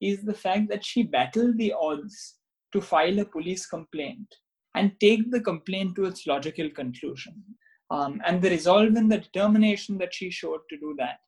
is 0.00 0.22
the 0.22 0.34
fact 0.34 0.68
that 0.68 0.84
she 0.84 1.02
battled 1.02 1.56
the 1.56 1.72
odds 1.72 2.36
to 2.72 2.80
file 2.80 3.18
a 3.18 3.24
police 3.24 3.66
complaint 3.66 4.26
and 4.74 4.92
take 5.00 5.30
the 5.30 5.40
complaint 5.40 5.96
to 5.96 6.04
its 6.04 6.26
logical 6.26 6.70
conclusion. 6.70 7.42
Um, 7.90 8.20
and 8.24 8.40
the 8.40 8.50
resolve 8.50 8.94
and 8.96 9.10
the 9.10 9.18
determination 9.18 9.98
that 9.98 10.14
she 10.14 10.30
showed 10.30 10.60
to 10.68 10.76
do 10.76 10.94
that, 10.98 11.18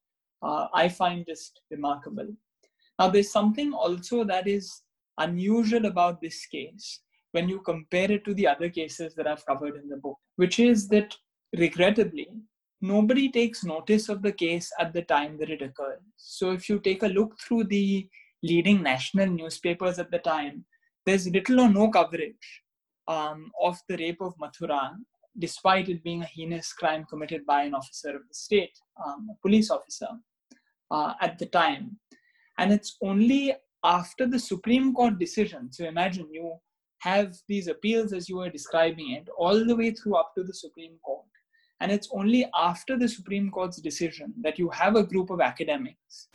uh, 0.42 0.68
I 0.72 0.88
find 0.88 1.26
just 1.26 1.60
remarkable. 1.70 2.28
Now, 2.98 3.08
there's 3.08 3.32
something 3.32 3.72
also 3.72 4.24
that 4.24 4.46
is 4.46 4.82
unusual 5.18 5.86
about 5.86 6.20
this 6.20 6.46
case 6.46 7.00
when 7.32 7.48
you 7.48 7.60
compare 7.60 8.10
it 8.10 8.24
to 8.26 8.34
the 8.34 8.46
other 8.46 8.68
cases 8.68 9.14
that 9.14 9.26
I've 9.26 9.44
covered 9.46 9.76
in 9.76 9.88
the 9.88 9.96
book, 9.96 10.18
which 10.36 10.60
is 10.60 10.88
that 10.88 11.16
regrettably, 11.58 12.28
nobody 12.82 13.30
takes 13.30 13.64
notice 13.64 14.08
of 14.08 14.22
the 14.22 14.32
case 14.32 14.70
at 14.78 14.92
the 14.92 15.02
time 15.02 15.38
that 15.38 15.50
it 15.50 15.62
occurs. 15.62 16.00
So, 16.16 16.52
if 16.52 16.68
you 16.68 16.78
take 16.80 17.02
a 17.02 17.08
look 17.08 17.38
through 17.40 17.64
the 17.64 18.08
leading 18.42 18.82
national 18.82 19.28
newspapers 19.28 19.98
at 19.98 20.10
the 20.10 20.18
time, 20.18 20.64
there's 21.06 21.28
little 21.28 21.60
or 21.60 21.68
no 21.68 21.90
coverage 21.90 22.62
um, 23.08 23.50
of 23.60 23.78
the 23.88 23.96
rape 23.96 24.20
of 24.20 24.36
Mathura, 24.38 24.92
despite 25.38 25.88
it 25.88 26.04
being 26.04 26.22
a 26.22 26.26
heinous 26.26 26.72
crime 26.72 27.04
committed 27.08 27.46
by 27.46 27.62
an 27.62 27.74
officer 27.74 28.10
of 28.10 28.22
the 28.28 28.34
state, 28.34 28.76
um, 29.04 29.28
a 29.30 29.40
police 29.40 29.70
officer 29.70 30.08
uh, 30.90 31.14
at 31.20 31.38
the 31.38 31.46
time. 31.46 31.98
And 32.58 32.72
it's 32.72 32.96
only 33.02 33.54
after 33.84 34.26
the 34.26 34.38
Supreme 34.38 34.92
Court 34.94 35.18
decision, 35.18 35.72
so 35.72 35.84
imagine 35.84 36.28
you 36.30 36.54
have 36.98 37.34
these 37.48 37.66
appeals 37.66 38.12
as 38.12 38.28
you 38.28 38.36
were 38.36 38.50
describing 38.50 39.12
it, 39.12 39.28
all 39.36 39.64
the 39.64 39.74
way 39.74 39.90
through 39.90 40.14
up 40.14 40.32
to 40.36 40.44
the 40.44 40.54
Supreme 40.54 40.96
Court. 41.04 41.26
And 41.82 41.90
it's 41.90 42.08
only 42.12 42.48
after 42.56 42.96
the 42.96 43.08
Supreme 43.08 43.50
Court's 43.50 43.78
decision 43.78 44.32
that 44.42 44.56
you 44.56 44.68
have 44.70 44.94
a 44.94 45.02
group 45.02 45.30
of 45.30 45.40
academics, 45.40 46.28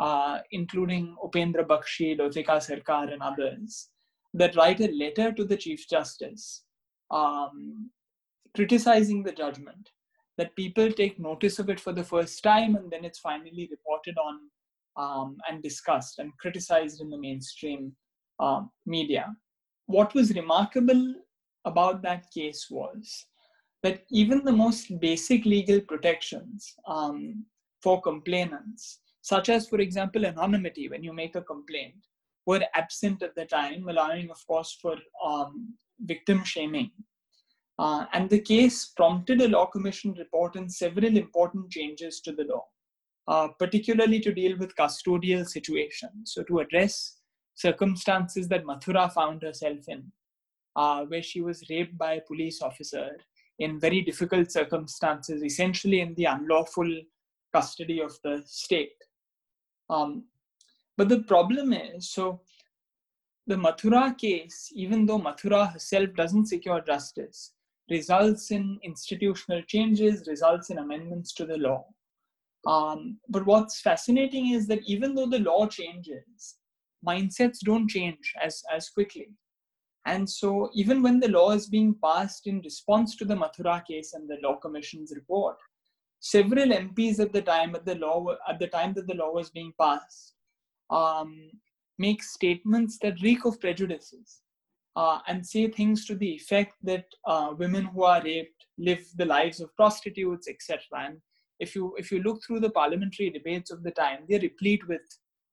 uh, 0.00 0.38
including 0.50 1.14
Upendra 1.22 1.62
Baxi, 1.62 2.18
Lotika 2.18 2.56
Sarkar, 2.56 3.12
and 3.12 3.20
others, 3.20 3.90
that 4.32 4.56
write 4.56 4.80
a 4.80 4.90
letter 4.92 5.30
to 5.32 5.44
the 5.44 5.58
Chief 5.58 5.86
Justice 5.86 6.62
um, 7.10 7.90
criticizing 8.56 9.22
the 9.22 9.32
judgment, 9.32 9.90
that 10.38 10.56
people 10.56 10.90
take 10.90 11.20
notice 11.20 11.58
of 11.58 11.68
it 11.68 11.78
for 11.78 11.92
the 11.92 12.02
first 12.02 12.42
time 12.42 12.74
and 12.74 12.90
then 12.90 13.04
it's 13.04 13.18
finally 13.18 13.68
reported 13.70 14.16
on 14.16 14.40
um, 14.96 15.36
and 15.50 15.62
discussed 15.62 16.18
and 16.18 16.32
criticized 16.38 17.02
in 17.02 17.10
the 17.10 17.18
mainstream 17.18 17.92
um, 18.40 18.70
media. 18.86 19.36
What 19.84 20.14
was 20.14 20.34
remarkable 20.34 21.14
about 21.66 22.00
that 22.02 22.30
case 22.32 22.68
was 22.70 23.26
that 23.84 24.02
even 24.10 24.42
the 24.42 24.58
most 24.64 24.98
basic 24.98 25.44
legal 25.44 25.78
protections 25.78 26.74
um, 26.88 27.44
for 27.82 28.00
complainants, 28.00 29.00
such 29.20 29.50
as, 29.50 29.68
for 29.68 29.78
example, 29.78 30.24
anonymity 30.24 30.88
when 30.88 31.04
you 31.04 31.12
make 31.12 31.36
a 31.36 31.42
complaint, 31.42 31.94
were 32.46 32.62
absent 32.74 33.22
at 33.22 33.34
the 33.34 33.44
time, 33.44 33.86
allowing, 33.86 34.30
of 34.30 34.38
course, 34.46 34.78
for 34.80 34.96
um, 35.22 35.74
victim 36.00 36.42
shaming. 36.44 36.90
Uh, 37.78 38.06
and 38.14 38.30
the 38.30 38.40
case 38.40 38.86
prompted 38.96 39.42
a 39.42 39.48
law 39.48 39.66
commission 39.66 40.14
report 40.18 40.56
and 40.56 40.72
several 40.72 41.14
important 41.18 41.70
changes 41.70 42.20
to 42.22 42.32
the 42.32 42.44
law, 42.44 42.64
uh, 43.28 43.48
particularly 43.58 44.18
to 44.18 44.32
deal 44.32 44.56
with 44.56 44.76
custodial 44.76 45.46
situations. 45.46 46.32
So, 46.32 46.42
to 46.44 46.60
address 46.60 47.18
circumstances 47.54 48.48
that 48.48 48.64
Mathura 48.64 49.12
found 49.12 49.42
herself 49.42 49.88
in, 49.88 50.10
uh, 50.74 51.04
where 51.04 51.22
she 51.22 51.42
was 51.42 51.68
raped 51.68 51.98
by 51.98 52.14
a 52.14 52.22
police 52.22 52.62
officer 52.62 53.10
in 53.58 53.78
very 53.78 54.00
difficult 54.00 54.50
circumstances, 54.50 55.42
essentially 55.42 56.00
in 56.00 56.14
the 56.14 56.24
unlawful 56.24 56.90
custody 57.52 58.00
of 58.00 58.18
the 58.24 58.42
state. 58.46 58.96
Um, 59.88 60.24
but 60.96 61.08
the 61.08 61.22
problem 61.22 61.72
is, 61.72 62.10
so 62.10 62.40
the 63.46 63.56
Mathura 63.56 64.16
case, 64.16 64.70
even 64.74 65.06
though 65.06 65.18
Mathura 65.18 65.72
herself 65.72 66.10
doesn't 66.16 66.46
secure 66.46 66.80
justice, 66.80 67.52
results 67.90 68.50
in 68.50 68.78
institutional 68.82 69.62
changes, 69.62 70.26
results 70.26 70.70
in 70.70 70.78
amendments 70.78 71.32
to 71.34 71.44
the 71.44 71.58
law. 71.58 71.84
Um, 72.66 73.18
but 73.28 73.44
what's 73.44 73.80
fascinating 73.80 74.54
is 74.54 74.66
that 74.68 74.80
even 74.86 75.14
though 75.14 75.26
the 75.26 75.40
law 75.40 75.66
changes, 75.66 76.56
mindsets 77.06 77.58
don't 77.62 77.88
change 77.88 78.32
as, 78.42 78.62
as 78.74 78.88
quickly. 78.88 79.28
And 80.06 80.28
so, 80.28 80.70
even 80.74 81.02
when 81.02 81.18
the 81.18 81.28
law 81.28 81.52
is 81.52 81.66
being 81.66 81.94
passed 82.02 82.46
in 82.46 82.60
response 82.60 83.16
to 83.16 83.24
the 83.24 83.34
Mathura 83.34 83.84
case 83.86 84.12
and 84.12 84.28
the 84.28 84.38
Law 84.42 84.56
Commission's 84.56 85.12
report, 85.14 85.56
several 86.20 86.66
MPs 86.66 87.20
at 87.20 87.32
the 87.32 87.42
time 87.42 87.74
at 87.74 87.84
the 87.84 87.94
law 87.96 88.24
at 88.48 88.58
the 88.58 88.66
time 88.68 88.94
that 88.94 89.06
the 89.06 89.14
law 89.14 89.30
was 89.30 89.50
being 89.50 89.72
passed 89.78 90.34
um, 90.90 91.50
make 91.98 92.22
statements 92.22 92.98
that 93.02 93.20
reek 93.22 93.44
of 93.44 93.60
prejudices 93.60 94.40
uh, 94.96 95.18
and 95.26 95.46
say 95.46 95.68
things 95.68 96.06
to 96.06 96.14
the 96.14 96.30
effect 96.30 96.74
that 96.82 97.04
uh, 97.26 97.52
women 97.58 97.84
who 97.84 98.04
are 98.04 98.22
raped 98.22 98.66
live 98.78 99.04
the 99.16 99.24
lives 99.24 99.60
of 99.60 99.74
prostitutes, 99.76 100.48
etc. 100.48 100.80
And 100.94 101.20
if 101.60 101.74
you 101.74 101.94
if 101.98 102.10
you 102.10 102.22
look 102.22 102.42
through 102.42 102.60
the 102.60 102.70
parliamentary 102.70 103.30
debates 103.30 103.70
of 103.70 103.82
the 103.82 103.90
time, 103.90 104.20
they're 104.28 104.40
replete 104.40 104.86
with 104.88 105.02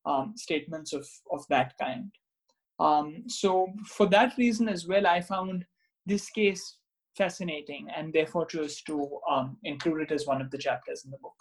um, 0.05 0.33
statements 0.35 0.93
of 0.93 1.07
of 1.31 1.45
that 1.49 1.73
kind. 1.79 2.11
Um, 2.81 3.23
so 3.27 3.67
for 3.85 4.07
that 4.07 4.37
reason 4.37 4.67
as 4.67 4.87
well, 4.87 5.05
I 5.05 5.21
found 5.21 5.65
this 6.05 6.29
case 6.29 6.77
fascinating 7.15 7.87
and 7.95 8.11
therefore 8.11 8.45
chose 8.45 8.81
to 8.83 9.19
um, 9.29 9.57
include 9.63 10.01
it 10.01 10.11
as 10.11 10.25
one 10.25 10.41
of 10.41 10.49
the 10.49 10.57
chapters 10.57 11.05
in 11.05 11.11
the 11.11 11.17
book. 11.17 11.35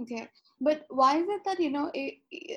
Okay, 0.00 0.28
but 0.60 0.84
why 0.88 1.18
is 1.18 1.26
it 1.28 1.42
that 1.44 1.60
you 1.60 1.70
know? 1.70 1.90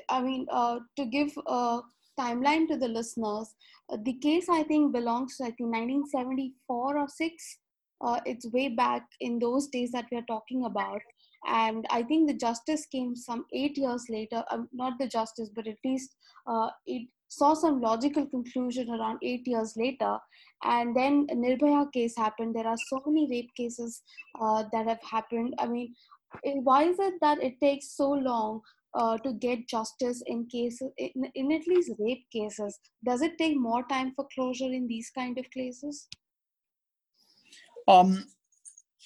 I 0.08 0.20
mean, 0.20 0.46
uh, 0.50 0.80
to 0.96 1.06
give 1.06 1.30
a 1.46 1.80
timeline 2.18 2.66
to 2.68 2.76
the 2.76 2.88
listeners, 2.88 3.54
uh, 3.90 3.96
the 4.02 4.14
case 4.14 4.48
I 4.48 4.64
think 4.64 4.92
belongs 4.92 5.36
to 5.36 5.44
I 5.44 5.52
think 5.52 5.70
1974 5.72 6.98
or 6.98 7.08
six. 7.08 7.58
Uh, 8.00 8.20
it's 8.24 8.46
way 8.52 8.68
back 8.68 9.04
in 9.20 9.40
those 9.40 9.66
days 9.68 9.90
that 9.90 10.06
we 10.12 10.18
are 10.18 10.28
talking 10.28 10.64
about, 10.64 11.00
and 11.46 11.84
I 11.90 12.02
think 12.02 12.28
the 12.28 12.34
justice 12.34 12.86
came 12.86 13.16
some 13.16 13.44
eight 13.52 13.76
years 13.76 14.04
later. 14.08 14.44
Um, 14.50 14.68
not 14.72 14.98
the 14.98 15.08
justice, 15.08 15.50
but 15.54 15.66
at 15.66 15.78
least 15.84 16.14
uh, 16.46 16.70
it 16.86 17.08
saw 17.28 17.54
some 17.54 17.80
logical 17.80 18.26
conclusion 18.26 18.90
around 18.90 19.18
eight 19.22 19.46
years 19.46 19.74
later. 19.76 20.18
And 20.64 20.96
then 20.96 21.26
nirbhaya 21.28 21.92
case 21.92 22.16
happened. 22.16 22.54
There 22.54 22.66
are 22.66 22.76
so 22.88 23.02
many 23.06 23.28
rape 23.30 23.50
cases 23.56 24.02
uh, 24.40 24.64
that 24.72 24.86
have 24.86 25.02
happened. 25.02 25.54
I 25.58 25.66
mean 25.66 25.94
why 26.42 26.84
is 26.84 26.98
it 26.98 27.14
that 27.20 27.42
it 27.42 27.60
takes 27.60 27.96
so 27.96 28.10
long 28.10 28.60
uh, 28.94 29.18
to 29.18 29.32
get 29.32 29.68
justice 29.68 30.22
in 30.26 30.46
cases 30.46 30.90
in, 30.98 31.30
in, 31.34 31.52
at 31.52 31.66
least 31.66 31.92
rape 31.98 32.24
cases? 32.32 32.78
Does 33.04 33.22
it 33.22 33.38
take 33.38 33.56
more 33.56 33.84
time 33.88 34.12
for 34.14 34.26
closure 34.34 34.72
in 34.72 34.86
these 34.86 35.10
kind 35.10 35.38
of 35.38 35.50
cases? 35.50 36.08
Um, 37.86 38.24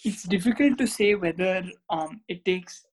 it's 0.04 0.24
difficult 0.24 0.78
to 0.78 0.86
say 0.86 1.14
whether 1.14 1.64
um, 1.90 2.20
it 2.28 2.44
takes 2.44 2.84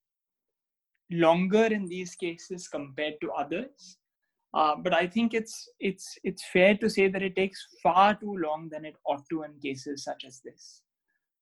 longer 1.12 1.66
in 1.66 1.88
these 1.88 2.16
cases 2.16 2.68
compared 2.68 3.16
to 3.22 3.32
others 3.32 3.98
uh, 4.54 4.76
but 4.76 4.94
i 4.94 5.06
think 5.08 5.34
it's 5.34 5.70
it's 5.80 6.18
it's 6.24 6.44
fair 6.52 6.76
to 6.76 6.90
say 6.90 7.08
that 7.08 7.22
it 7.22 7.36
takes 7.36 7.60
far 7.84 8.16
too 8.16 8.36
long 8.38 8.70
than 8.72 8.86
it 8.86 8.96
ought 9.06 9.24
to 9.30 9.44
in 9.44 9.54
cases 9.60 10.04
such 10.04 10.24
as 10.26 10.42
this 10.44 10.82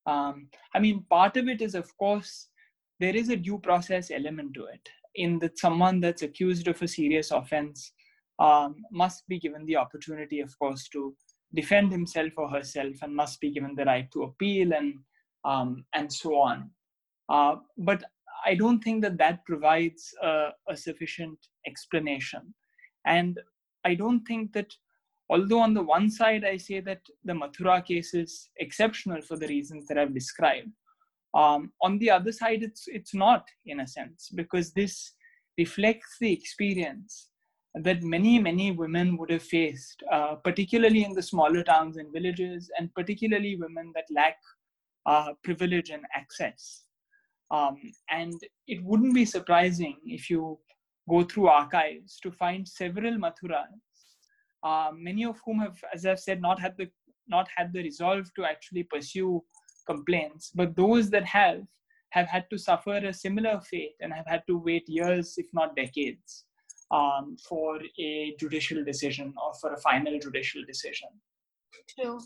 um, 0.06 0.48
i 0.74 0.80
mean 0.80 1.06
part 1.10 1.38
of 1.38 1.48
it 1.48 1.62
is 1.62 1.76
of 1.76 1.90
course 1.98 2.50
there 3.00 3.16
is 3.16 3.30
a 3.30 3.36
due 3.36 3.60
process 3.60 4.12
element 4.12 4.54
to 4.54 4.66
it 4.66 4.90
in 5.16 5.40
that 5.40 5.58
someone 5.58 6.00
that's 6.00 6.22
accused 6.22 6.68
of 6.68 6.82
a 6.82 6.88
serious 6.88 7.32
offense 7.32 7.94
um, 8.40 8.76
must 8.92 9.28
be 9.28 9.40
given 9.40 9.66
the 9.66 9.76
opportunity 9.76 10.40
of 10.42 10.58
course 10.60 10.88
to 10.90 11.16
defend 11.54 11.92
himself 11.92 12.32
or 12.38 12.50
herself 12.50 12.96
and 13.02 13.16
must 13.16 13.40
be 13.40 13.52
given 13.52 13.74
the 13.76 13.86
right 13.86 14.12
to 14.12 14.24
appeal 14.24 14.74
and 14.74 14.94
um, 15.46 15.86
and 15.94 16.12
so 16.12 16.36
on. 16.36 16.70
Uh, 17.30 17.56
but 17.78 18.04
I 18.46 18.56
don't 18.56 18.84
think 18.84 19.02
that 19.04 19.18
that 19.18 19.46
provides 19.46 20.14
a, 20.22 20.50
a 20.70 20.76
sufficient 20.76 21.38
explanation. 21.66 22.54
And 23.08 23.40
I 23.86 23.96
don't 23.96 24.24
think 24.26 24.54
that, 24.54 24.74
although 25.30 25.62
on 25.62 25.74
the 25.74 25.82
one 25.82 26.10
side 26.12 26.44
I 26.44 26.58
say 26.58 26.82
that 26.82 27.02
the 27.24 27.34
Mathura 27.34 27.84
case 27.84 28.14
is 28.14 28.50
exceptional 28.58 29.22
for 29.22 29.38
the 29.38 29.48
reasons 29.48 29.88
that 29.88 29.98
I've 29.98 30.14
described, 30.14 30.72
um, 31.34 31.72
on 31.82 31.98
the 32.00 32.10
other 32.10 32.32
side 32.32 32.64
it's 32.64 32.88
it's 32.88 33.14
not 33.14 33.46
in 33.66 33.82
a 33.82 33.88
sense 33.88 34.30
because 34.34 34.72
this 34.72 35.14
reflects 35.58 36.18
the 36.20 36.32
experience 36.32 37.30
that 37.76 38.02
many 38.02 38.40
many 38.40 38.72
women 38.72 39.18
would 39.18 39.30
have 39.30 39.44
faced, 39.44 40.04
uh, 40.12 40.36
particularly 40.36 41.04
in 41.04 41.14
the 41.14 41.22
smaller 41.22 41.64
towns 41.64 41.98
and 41.98 42.12
villages, 42.12 42.70
and 42.78 42.94
particularly 42.94 43.56
women 43.56 43.92
that 43.96 44.06
lack 44.10 44.38
uh, 45.06 45.34
privilege 45.44 45.90
and 45.90 46.04
access. 46.14 46.84
Um, 47.52 47.78
and 48.10 48.34
it 48.68 48.84
wouldn't 48.84 49.14
be 49.14 49.26
surprising 49.26 49.98
if 50.06 50.30
you 50.30 50.60
go 51.10 51.24
through 51.24 51.48
archives 51.48 52.20
to 52.22 52.32
find 52.32 52.68
several 52.68 53.18
Mathuras, 53.18 53.82
uh, 54.64 54.92
many 54.94 55.26
of 55.26 55.40
whom 55.46 55.60
have, 55.60 55.78
as 55.94 56.06
I've 56.06 56.20
said, 56.20 56.42
not 56.42 56.60
had 56.60 56.76
the 56.78 56.90
not 57.30 57.48
had 57.56 57.74
the 57.74 57.84
resolve 57.84 58.34
to 58.36 58.46
actually 58.46 58.84
pursue 58.84 59.44
complaints, 59.86 60.52
but 60.56 60.76
those 60.76 61.10
that 61.10 61.26
have 61.26 61.64
have 62.12 62.28
had 62.28 62.50
to 62.50 62.58
suffer 62.58 62.98
a 62.98 63.14
similar 63.14 63.60
fate 63.60 63.96
and 64.00 64.14
have 64.14 64.26
had 64.28 64.44
to 64.48 64.58
wait 64.58 64.88
years, 64.88 65.34
if 65.38 65.48
not 65.54 65.76
decades, 65.76 66.46
um, 66.92 67.36
for 67.48 67.80
a 68.00 68.34
judicial 68.40 68.84
decision 68.84 69.34
or 69.44 69.54
for 69.60 69.74
a 69.74 69.82
final 69.82 70.18
judicial 70.20 70.64
decision 70.66 71.10
to 72.00 72.20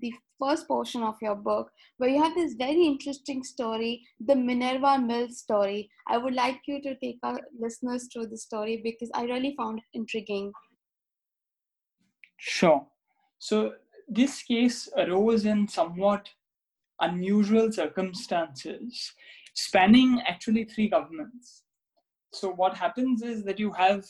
the 0.00 0.12
first 0.38 0.68
portion 0.68 1.02
of 1.02 1.14
your 1.20 1.34
book, 1.34 1.70
where 1.98 2.10
you 2.10 2.22
have 2.22 2.34
this 2.34 2.54
very 2.54 2.84
interesting 2.84 3.42
story, 3.42 4.02
the 4.20 4.34
Minerva 4.34 4.98
Mills 4.98 5.38
story. 5.38 5.90
I 6.08 6.18
would 6.18 6.34
like 6.34 6.60
you 6.66 6.80
to 6.82 6.94
take 6.96 7.18
our 7.22 7.40
listeners 7.58 8.08
through 8.12 8.28
the 8.28 8.38
story 8.38 8.80
because 8.82 9.10
I 9.14 9.24
really 9.24 9.54
found 9.56 9.78
it 9.78 9.84
intriguing. 9.94 10.52
Sure. 12.36 12.86
So, 13.38 13.72
this 14.08 14.42
case 14.42 14.88
arose 14.96 15.46
in 15.46 15.66
somewhat 15.66 16.28
unusual 17.00 17.72
circumstances, 17.72 19.12
spanning 19.54 20.22
actually 20.26 20.64
three 20.64 20.88
governments. 20.88 21.64
So, 22.32 22.50
what 22.50 22.76
happens 22.76 23.22
is 23.22 23.44
that 23.44 23.58
you 23.58 23.72
have 23.72 24.04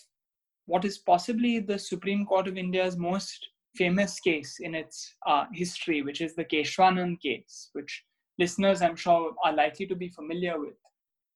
what 0.67 0.85
is 0.85 0.99
possibly 0.99 1.61
the 1.61 1.79
Supreme 1.79 2.27
Court 2.27 2.49
of 2.49 2.57
India's 2.57 2.97
most 2.97 3.49
famous 3.77 4.21
case 4.21 4.59
in 4.61 4.75
its 4.75 5.15
uh, 5.27 5.45
history, 5.53 6.03
which 6.03 6.21
is 6.21 6.35
the 6.35 6.45
Keshwanand 6.45 7.21
case, 7.21 7.71
which 7.73 8.05
listeners, 8.39 8.83
I'm 8.83 8.97
sure, 8.97 9.35
are 9.45 9.53
likely 9.53 9.87
to 9.87 9.95
be 9.95 10.09
familiar 10.09 10.59
with, 10.59 10.75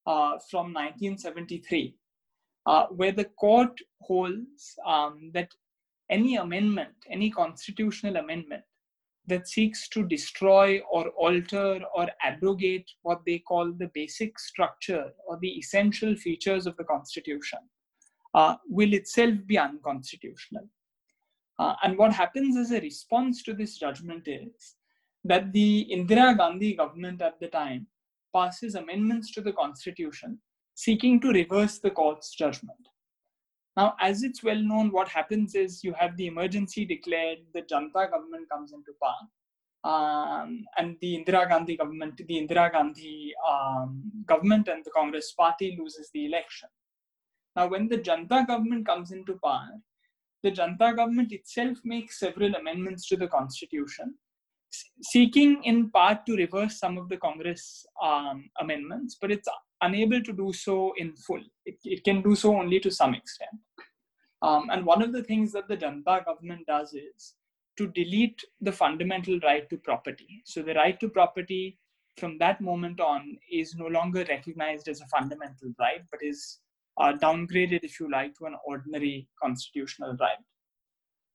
uh, 0.07 0.39
from 0.51 0.73
1973, 0.73 1.95
uh, 2.67 2.87
where 2.87 3.13
the 3.13 3.25
court 3.25 3.79
holds 4.01 4.75
um, 4.87 5.31
that 5.35 5.51
any 6.11 6.37
amendment, 6.37 6.95
any 7.11 7.31
constitutional 7.31 8.17
amendment 8.17 8.63
that 9.27 9.49
seeks 9.49 9.89
to 9.89 10.03
destroy 10.07 10.81
or 10.91 11.09
alter 11.11 11.81
or 11.95 12.09
abrogate 12.23 12.91
what 13.03 13.21
they 13.25 13.39
call 13.39 13.73
the 13.73 13.91
basic 13.95 14.39
structure 14.39 15.11
or 15.27 15.39
the 15.41 15.51
essential 15.59 16.17
features 16.17 16.67
of 16.67 16.77
the 16.77 16.85
Constitution 16.85 17.61
uh, 18.35 18.57
will 18.69 18.93
itself 18.93 19.35
be 19.47 19.59
unconstitutional. 19.59 20.69
Uh, 21.61 21.75
and 21.83 21.99
what 21.99 22.11
happens 22.11 22.57
as 22.57 22.71
a 22.73 22.81
response 22.81 23.43
to 23.43 23.53
this 23.53 23.77
judgment 23.77 24.27
is 24.27 24.77
that 25.25 25.53
the 25.53 25.87
Indira 25.93 26.35
Gandhi 26.37 26.75
government 26.75 27.21
at 27.21 27.39
the 27.39 27.49
time 27.49 27.87
passes 28.35 28.77
amendments 28.77 29.31
to 29.33 29.43
the 29.43 29.53
constitution 29.53 30.39
seeking 30.75 31.21
to 31.21 31.29
reverse 31.29 31.79
the 31.79 31.91
court's 31.91 32.35
judgment. 32.35 32.79
Now, 33.77 33.95
as 34.01 34.23
it's 34.23 34.43
well 34.43 34.63
known, 34.71 34.91
what 34.91 35.09
happens 35.09 35.55
is 35.55 35.85
you 35.85 35.93
have 35.93 36.17
the 36.17 36.29
emergency 36.29 36.87
declared, 36.87 37.41
the 37.53 37.61
Janta 37.63 38.11
government 38.11 38.49
comes 38.51 38.73
into 38.73 38.93
power, 39.03 39.25
um, 39.93 40.65
and 40.79 40.97
the 41.03 41.23
Indira 41.23 41.47
Gandhi 41.47 41.77
government, 41.77 42.17
the 42.17 42.37
Indira 42.41 42.73
Gandhi 42.73 43.35
um, 43.51 44.11
government 44.25 44.69
and 44.69 44.83
the 44.83 44.91
Congress 44.91 45.33
party 45.33 45.77
loses 45.79 46.09
the 46.15 46.25
election. 46.25 46.71
Now, 47.55 47.69
when 47.69 47.87
the 47.89 47.99
Janta 47.99 48.47
government 48.47 48.87
comes 48.87 49.13
into 49.13 49.39
power, 49.45 49.69
the 50.43 50.51
Janta 50.51 50.97
government 50.97 51.33
itself 51.33 51.79
makes 51.85 52.19
several 52.19 52.55
amendments 52.55 53.07
to 53.09 53.17
the 53.17 53.29
constitution, 53.29 54.15
seeking 55.03 55.63
in 55.65 55.91
part 55.91 56.25
to 56.27 56.37
reverse 56.37 56.79
some 56.79 56.97
of 56.99 57.09
the 57.09 57.17
Congress 57.17 57.85
um, 58.03 58.49
amendments, 58.61 59.17
but 59.21 59.31
it's 59.31 59.49
unable 59.83 60.23
to 60.23 60.33
do 60.33 60.53
so 60.53 60.93
in 60.97 61.15
full. 61.17 61.43
It, 61.67 61.77
it 61.85 62.05
can 62.05 62.23
do 62.23 62.35
so 62.35 62.57
only 62.57 62.81
to 62.81 62.91
some 62.91 63.15
extent. 63.15 63.51
Um, 64.43 64.71
and 64.71 64.87
one 64.87 65.03
of 65.03 65.13
the 65.13 65.23
things 65.23 65.53
that 65.53 65.69
the 65.69 65.77
Janta 65.77 66.25
government 66.25 66.67
does 66.67 66.95
is 66.95 67.35
to 67.77 67.89
delete 67.89 68.43
the 68.61 68.73
fundamental 68.73 69.39
right 69.41 69.69
to 69.71 69.77
property. 69.79 70.43
So 70.45 70.63
the 70.63 70.75
right 70.75 70.99
to 71.01 71.09
property 71.09 71.79
from 72.19 72.39
that 72.39 72.61
moment 72.61 73.01
on 73.01 73.37
is 73.51 73.75
no 73.75 73.87
longer 73.87 74.25
recognized 74.29 74.89
as 74.89 75.01
a 75.01 75.07
fundamental 75.07 75.73
right, 75.79 76.03
but 76.11 76.21
is 76.23 76.59
uh, 76.99 77.13
downgraded, 77.13 77.81
if 77.83 78.01
you 78.01 78.11
like, 78.11 78.37
to 78.39 78.47
an 78.47 78.57
ordinary 78.65 79.29
constitutional 79.43 80.17
right. 80.21 80.39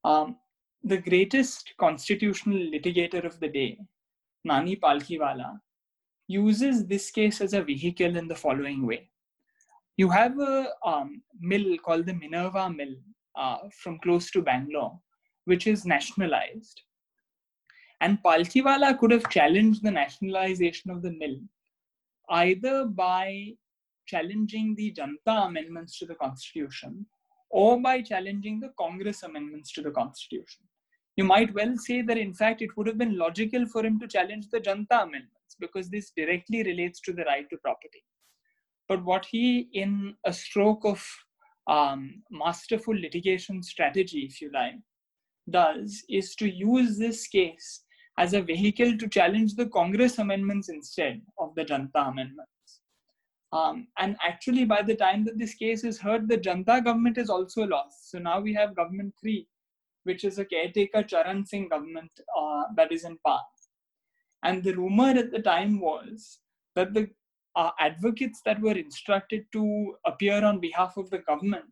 Um, 0.04 0.38
the 0.84 0.98
greatest 0.98 1.74
constitutional 1.80 2.60
litigator 2.60 3.26
of 3.26 3.40
the 3.40 3.48
day, 3.48 3.80
Nani 4.44 4.76
Palkhivala, 4.76 5.60
uses 6.28 6.86
this 6.86 7.10
case 7.12 7.42
as 7.42 7.54
a 7.54 7.64
vehicle 7.64 8.16
in 8.16 8.28
the 8.28 8.36
following 8.36 8.86
way. 8.86 9.10
You 9.98 10.10
have 10.10 10.38
a 10.40 10.70
um, 10.86 11.22
mill 11.40 11.78
called 11.78 12.06
the 12.06 12.14
Minerva 12.14 12.70
Mill 12.70 12.96
uh, 13.36 13.58
from 13.82 14.00
close 14.00 14.30
to 14.32 14.42
Bangalore, 14.42 15.00
which 15.46 15.68
is 15.68 15.86
nationalized. 15.86 16.82
And 18.02 18.22
Palkhivala 18.24 19.00
could 19.00 19.12
have 19.12 19.30
challenged 19.30 19.84
the 19.84 19.92
nationalization 19.92 20.92
of 20.92 21.02
the 21.02 21.12
mill 21.12 21.38
either 22.30 22.86
by 22.86 23.52
challenging 24.06 24.76
the 24.76 24.94
Janta 24.94 25.48
amendments 25.48 25.98
to 26.00 26.06
the 26.06 26.16
Constitution 26.16 27.06
or 27.50 27.82
by 27.82 28.02
challenging 28.02 28.60
the 28.60 28.72
Congress 28.78 29.24
amendments 29.24 29.72
to 29.74 29.82
the 29.82 29.92
Constitution. 29.92 30.64
You 31.16 31.24
might 31.24 31.54
well 31.54 31.78
say 31.78 32.02
that, 32.02 32.18
in 32.18 32.34
fact, 32.34 32.62
it 32.62 32.76
would 32.76 32.88
have 32.88 32.98
been 32.98 33.18
logical 33.18 33.66
for 33.68 33.86
him 33.86 34.00
to 34.00 34.08
challenge 34.08 34.50
the 34.50 34.60
Janta 34.60 35.04
amendments 35.04 35.56
because 35.60 35.90
this 35.90 36.12
directly 36.16 36.64
relates 36.64 37.00
to 37.02 37.14
the 37.14 37.24
right 37.24 37.50
to 37.50 37.58
property. 37.58 38.04
But 38.90 39.04
what 39.04 39.26
he, 39.26 39.70
in 39.74 40.16
a 40.26 40.34
stroke 40.34 40.84
of 40.84 41.06
um, 41.68 42.22
masterful 42.30 42.94
litigation 42.94 43.64
strategy, 43.64 44.28
if 44.30 44.42
you 44.42 44.52
like, 44.54 44.76
does 45.50 46.04
is 46.10 46.36
to 46.36 46.50
use 46.50 46.98
this 46.98 47.28
case 47.28 47.84
as 48.18 48.34
a 48.34 48.42
vehicle 48.42 48.98
to 48.98 49.08
challenge 49.08 49.56
the 49.56 49.68
Congress 49.68 50.20
amendments 50.20 50.70
instead 50.70 51.22
of 51.40 51.54
the 51.56 51.64
Janta 51.64 52.10
amendment. 52.10 52.50
Um, 53.56 53.88
and 53.98 54.18
actually, 54.22 54.66
by 54.66 54.82
the 54.82 54.96
time 54.96 55.24
that 55.26 55.38
this 55.38 55.54
case 55.54 55.86
is 55.86 55.98
heard, 55.98 56.28
the 56.28 56.38
Janta 56.38 56.84
government 56.84 57.18
is 57.18 57.30
also 57.30 57.66
lost. 57.66 58.12
So 58.12 58.20
now 58.20 58.42
we 58.42 58.54
have 58.54 58.76
government 58.76 59.14
three, 59.22 59.48
which 60.04 60.26
is 60.26 60.40
a 60.40 60.46
caretaker 60.46 61.04
Charan 61.04 61.46
Singh 61.46 61.70
government 61.70 62.12
uh, 62.38 62.64
that 62.76 62.92
is 62.92 63.06
in 63.06 63.18
power. 63.26 63.40
And 64.44 64.62
the 64.62 64.76
rumor 64.76 65.12
at 65.12 65.32
the 65.32 65.42
time 65.42 65.80
was 65.80 66.40
that 66.76 66.94
the 66.94 67.10
uh, 67.56 67.72
advocates 67.80 68.42
that 68.46 68.60
were 68.60 68.78
instructed 68.78 69.46
to 69.54 69.96
appear 70.06 70.44
on 70.44 70.60
behalf 70.60 70.98
of 70.98 71.10
the 71.10 71.20
government 71.20 71.66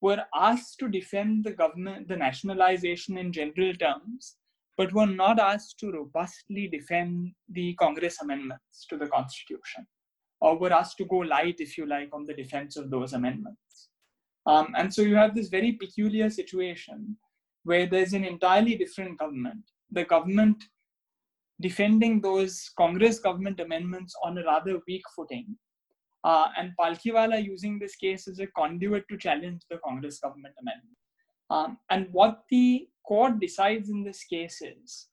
were 0.00 0.24
asked 0.34 0.78
to 0.78 0.88
defend 0.88 1.44
the 1.44 1.52
government, 1.52 2.06
the 2.06 2.16
nationalization 2.16 3.18
in 3.18 3.32
general 3.32 3.74
terms, 3.74 4.36
but 4.78 4.92
were 4.92 5.06
not 5.06 5.40
asked 5.40 5.80
to 5.80 5.90
robustly 5.90 6.68
defend 6.68 7.32
the 7.48 7.74
Congress 7.74 8.18
amendments 8.22 8.86
to 8.88 8.96
the 8.96 9.08
Constitution 9.08 9.86
or 10.40 10.58
were 10.58 10.72
asked 10.72 10.96
to 10.98 11.04
go 11.04 11.16
light, 11.16 11.56
if 11.58 11.76
you 11.76 11.86
like, 11.86 12.08
on 12.12 12.26
the 12.26 12.34
defense 12.34 12.76
of 12.76 12.90
those 12.90 13.12
amendments. 13.12 13.88
Um, 14.46 14.74
and 14.76 14.92
so 14.92 15.02
you 15.02 15.16
have 15.16 15.34
this 15.34 15.48
very 15.48 15.72
peculiar 15.72 16.30
situation 16.30 17.16
where 17.64 17.86
there's 17.86 18.14
an 18.14 18.24
entirely 18.24 18.76
different 18.76 19.18
government. 19.18 19.62
The 19.90 20.04
government 20.04 20.64
defending 21.60 22.20
those 22.20 22.70
Congress 22.78 23.18
government 23.18 23.60
amendments 23.60 24.14
on 24.24 24.38
a 24.38 24.44
rather 24.44 24.80
weak 24.88 25.02
footing, 25.14 25.56
uh, 26.24 26.48
and 26.56 26.72
Palkhivala 26.80 27.42
using 27.44 27.78
this 27.78 27.96
case 27.96 28.28
as 28.28 28.38
a 28.38 28.46
conduit 28.46 29.04
to 29.10 29.18
challenge 29.18 29.62
the 29.70 29.78
Congress 29.84 30.18
government 30.20 30.54
amendment. 30.60 30.96
Um, 31.50 31.78
and 31.90 32.06
what 32.12 32.44
the 32.50 32.88
court 33.06 33.40
decides 33.40 33.90
in 33.90 34.04
this 34.04 34.24
case 34.24 34.62
is, 34.62 35.08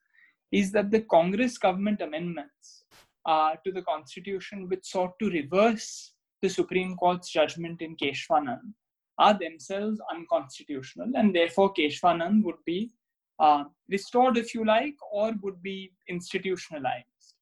is 0.51 0.71
that 0.71 0.91
the 0.91 1.01
Congress 1.01 1.57
government 1.57 2.01
amendments 2.01 2.83
uh, 3.27 3.51
to 3.63 3.71
the 3.71 3.83
constitution 3.83 4.67
which 4.69 4.85
sought 4.85 5.13
to 5.19 5.29
reverse 5.29 6.13
the 6.41 6.49
Supreme 6.49 6.95
Court's 6.95 7.29
judgment 7.29 7.81
in 7.81 7.95
Keshwanand 7.97 8.73
are 9.19 9.37
themselves 9.37 9.99
unconstitutional, 10.13 11.09
and 11.15 11.35
therefore 11.35 11.73
Keshwanand 11.73 12.43
would 12.43 12.63
be 12.65 12.91
uh, 13.39 13.63
restored, 13.89 14.37
if 14.37 14.53
you 14.55 14.65
like, 14.65 14.95
or 15.11 15.33
would 15.43 15.61
be 15.61 15.91
institutionalized. 16.07 17.35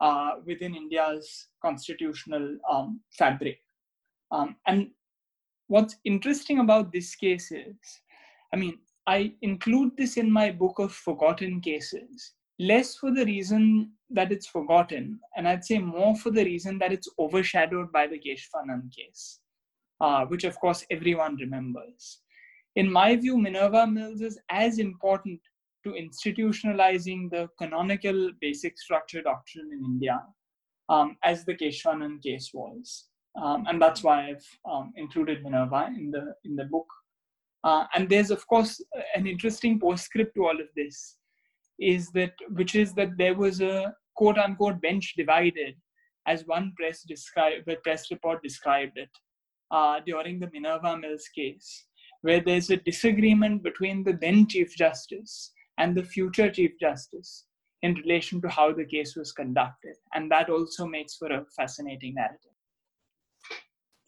uh, 0.00 0.32
within 0.46 0.74
India's 0.74 1.48
constitutional 1.62 2.58
um, 2.70 3.00
fabric. 3.10 3.58
Um, 4.30 4.56
and 4.66 4.90
what's 5.68 5.96
interesting 6.04 6.60
about 6.60 6.92
this 6.92 7.14
case 7.14 7.50
is, 7.52 7.76
I 8.52 8.56
mean, 8.56 8.78
I 9.06 9.32
include 9.42 9.96
this 9.96 10.16
in 10.16 10.30
my 10.30 10.50
book 10.50 10.78
of 10.78 10.92
forgotten 10.92 11.60
cases, 11.60 12.34
less 12.58 12.96
for 12.96 13.12
the 13.12 13.24
reason 13.24 13.92
that 14.10 14.32
it's 14.32 14.46
forgotten, 14.46 15.20
and 15.36 15.48
I'd 15.48 15.64
say 15.64 15.78
more 15.78 16.16
for 16.16 16.30
the 16.30 16.44
reason 16.44 16.78
that 16.78 16.92
it's 16.92 17.08
overshadowed 17.18 17.92
by 17.92 18.06
the 18.06 18.18
Keshvanand 18.18 18.94
case, 18.94 19.40
uh, 20.00 20.24
which 20.26 20.44
of 20.44 20.58
course 20.58 20.84
everyone 20.90 21.36
remembers. 21.36 22.20
In 22.76 22.90
my 22.90 23.16
view, 23.16 23.38
Minerva 23.38 23.86
Mills 23.86 24.20
is 24.20 24.38
as 24.50 24.78
important 24.78 25.40
to 25.84 25.90
institutionalizing 25.90 27.30
the 27.30 27.48
canonical 27.58 28.30
basic 28.40 28.78
structure 28.78 29.22
doctrine 29.22 29.70
in 29.72 29.84
India 29.84 30.22
um, 30.88 31.16
as 31.22 31.44
the 31.44 31.54
Keshvanand 31.54 32.22
case 32.22 32.50
was. 32.52 33.06
Um, 33.40 33.66
and 33.68 33.80
that's 33.80 34.02
why 34.02 34.28
I've 34.28 34.46
um, 34.70 34.92
included 34.96 35.42
Minerva 35.42 35.90
in 35.96 36.10
the 36.10 36.34
in 36.44 36.56
the 36.56 36.64
book. 36.64 36.86
Uh, 37.64 37.84
and 37.94 38.08
there's 38.08 38.30
of 38.30 38.46
course 38.46 38.82
an 39.14 39.26
interesting 39.26 39.78
postscript 39.78 40.34
to 40.34 40.44
all 40.44 40.60
of 40.60 40.68
this, 40.76 41.16
is 41.78 42.10
that 42.10 42.32
which 42.50 42.74
is 42.74 42.92
that 42.94 43.16
there 43.16 43.34
was 43.34 43.60
a 43.60 43.94
quote 44.16 44.38
unquote 44.38 44.80
bench 44.80 45.14
divided, 45.16 45.74
as 46.26 46.46
one 46.46 46.72
press 46.76 47.02
described, 47.02 47.68
press 47.84 48.10
report 48.10 48.42
described 48.42 48.96
it, 48.96 49.10
uh, 49.70 50.00
during 50.06 50.38
the 50.40 50.50
Minerva 50.52 50.96
Mills 50.96 51.28
case, 51.34 51.86
where 52.22 52.40
there's 52.40 52.70
a 52.70 52.76
disagreement 52.76 53.62
between 53.62 54.02
the 54.02 54.18
then 54.20 54.46
Chief 54.46 54.74
Justice 54.76 55.52
and 55.78 55.96
the 55.96 56.02
future 56.02 56.50
Chief 56.50 56.72
Justice 56.80 57.44
in 57.82 57.94
relation 57.94 58.40
to 58.42 58.48
how 58.48 58.72
the 58.72 58.84
case 58.84 59.14
was 59.14 59.32
conducted. 59.32 59.94
And 60.14 60.30
that 60.32 60.50
also 60.50 60.86
makes 60.86 61.14
for 61.14 61.30
a 61.32 61.44
fascinating 61.56 62.14
narrative. 62.14 62.57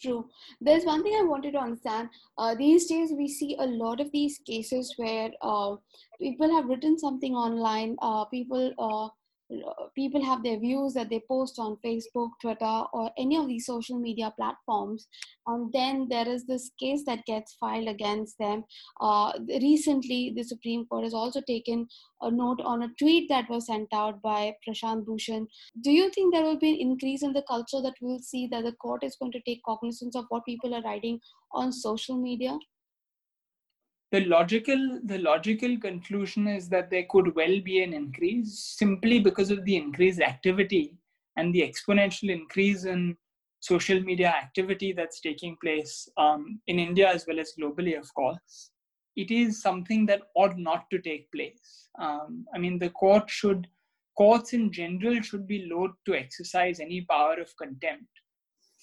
True. 0.01 0.31
There's 0.61 0.85
one 0.85 1.03
thing 1.03 1.15
I 1.15 1.25
wanted 1.25 1.53
to 1.53 1.59
understand. 1.59 2.09
Uh, 2.39 2.55
these 2.55 2.87
days, 2.87 3.13
we 3.13 3.29
see 3.29 3.57
a 3.59 3.67
lot 3.67 4.01
of 4.01 4.11
these 4.13 4.39
cases 4.39 4.95
where 4.97 5.31
uh, 5.43 5.77
people 6.19 6.51
have 6.55 6.67
written 6.69 6.99
something 6.99 7.35
online, 7.35 7.97
uh, 8.01 8.25
people 8.25 8.73
uh, 8.79 9.09
people 9.95 10.25
have 10.25 10.43
their 10.43 10.59
views 10.59 10.95
that 10.95 11.11
they 11.11 11.23
post 11.29 11.59
on 11.59 11.77
Facebook, 11.85 12.31
Twitter, 12.41 12.85
or 12.93 13.11
any 13.19 13.37
of 13.37 13.49
these 13.49 13.67
social 13.67 13.99
media 13.99 14.33
platforms, 14.37 15.09
and 15.47 15.73
then 15.73 16.09
there 16.09 16.29
is 16.29 16.47
this 16.47 16.71
case 16.79 17.05
that 17.07 17.25
gets 17.27 17.55
filed 17.55 17.89
against 17.89 18.39
them. 18.39 18.65
Uh, 19.01 19.33
recently, 19.49 20.33
the 20.35 20.43
Supreme 20.43 20.87
Court 20.87 21.05
has 21.05 21.15
also 21.15 21.41
taken 21.41 21.87
a 22.23 22.31
note 22.31 22.61
on 22.61 22.83
a 22.83 22.93
tweet 22.99 23.29
that 23.29 23.49
was 23.49 23.67
sent 23.67 23.89
out 23.93 24.23
by 24.23 24.55
Prashant 24.67 25.05
Bhushan. 25.05 25.47
Do 25.83 25.91
you 25.91 26.11
think 26.11 26.33
there 26.33 26.45
will 26.45 26.59
be 26.59 26.71
an 26.71 26.81
increase 26.81 27.23
in 27.23 27.33
the 27.33 27.45
culture 27.49 27.83
that 27.83 27.95
we'll 28.01 28.21
see 28.21 28.47
that 28.49 28.65
the 28.65 28.73
court 28.73 29.03
is 29.03 29.17
going 29.17 29.33
to 29.33 29.41
take 29.41 29.63
cognizance 29.65 30.15
of 30.17 30.27
what 30.29 30.45
people 30.45 30.75
are 30.75 30.83
writing 30.83 31.21
on 31.53 31.73
social 31.73 32.17
media? 32.17 32.57
The 34.13 34.21
logical 34.27 35.01
the 35.05 35.19
logical 35.19 35.77
conclusion 35.79 36.49
is 36.49 36.69
that 36.69 36.91
there 36.91 37.07
could 37.09 37.35
well 37.37 37.61
be 37.61 37.83
an 37.83 37.93
increase 37.93 38.75
simply 38.77 39.21
because 39.21 39.51
of 39.51 39.65
the 39.65 39.77
increased 39.77 40.21
activity 40.21 40.97
and 41.37 41.55
the 41.55 41.63
exponential 41.63 42.31
increase 42.31 42.85
in 42.85 43.17
social 43.61 44.01
media 44.01 44.29
activity 44.29 44.93
that's 44.93 45.21
taking 45.21 45.57
place 45.63 46.09
um, 46.17 46.61
in 46.67 46.79
India 46.79 47.09
as 47.09 47.27
well 47.27 47.39
as 47.39 47.53
globally, 47.59 47.99
of 47.99 48.13
course. 48.15 48.71
It 49.17 49.31
is 49.31 49.63
something 49.63 50.07
that 50.07 50.23
ought 50.35 50.57
not 50.57 50.89
to 50.91 50.99
take 50.99 51.31
place. 51.31 51.89
Um, 51.99 52.47
I 52.55 52.59
mean, 52.59 52.79
the 52.79 52.91
court 52.91 53.29
should, 53.29 53.67
courts 54.17 54.55
in 54.55 54.73
general 54.73 55.21
should 55.21 55.47
be 55.47 55.69
loath 55.71 55.95
to 56.07 56.15
exercise 56.15 56.81
any 56.81 57.03
power 57.03 57.35
of 57.35 57.55
contempt 57.57 58.09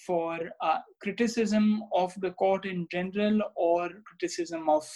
for 0.06 0.38
uh, 0.62 0.78
criticism 1.02 1.84
of 1.94 2.14
the 2.22 2.32
court 2.32 2.66
in 2.66 2.88
general 2.92 3.42
or 3.56 3.90
criticism 4.06 4.70
of 4.70 4.88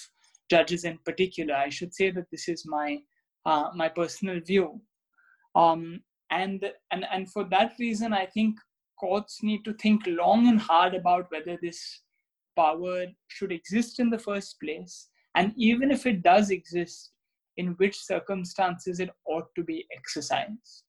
judges 0.54 0.84
in 0.92 0.98
particular. 1.10 1.56
I 1.56 1.70
should 1.70 1.94
say 2.00 2.12
that 2.12 2.30
this 2.32 2.48
is 2.48 2.66
my 2.66 3.00
uh, 3.46 3.70
my 3.82 3.90
personal 3.90 4.40
view, 4.52 4.68
um, 5.56 6.02
and 6.30 6.72
and 6.92 7.06
and 7.12 7.32
for 7.32 7.44
that 7.56 7.74
reason, 7.80 8.14
I 8.14 8.26
think 8.26 8.60
courts 9.00 9.40
need 9.42 9.64
to 9.66 9.74
think 9.84 10.04
long 10.06 10.48
and 10.48 10.60
hard 10.60 10.94
about 10.94 11.32
whether 11.32 11.58
this 11.62 11.82
power 12.56 13.06
should 13.28 13.52
exist 13.52 14.00
in 14.00 14.12
the 14.12 14.24
first 14.28 14.60
place, 14.60 15.10
and 15.36 15.54
even 15.56 15.90
if 15.98 16.06
it 16.06 16.22
does 16.22 16.52
exist, 16.52 17.12
in 17.58 17.74
which 17.82 17.98
circumstances 17.98 19.00
it 19.00 19.10
ought 19.26 19.50
to 19.56 19.64
be 19.64 19.86
exercised. 19.98 20.84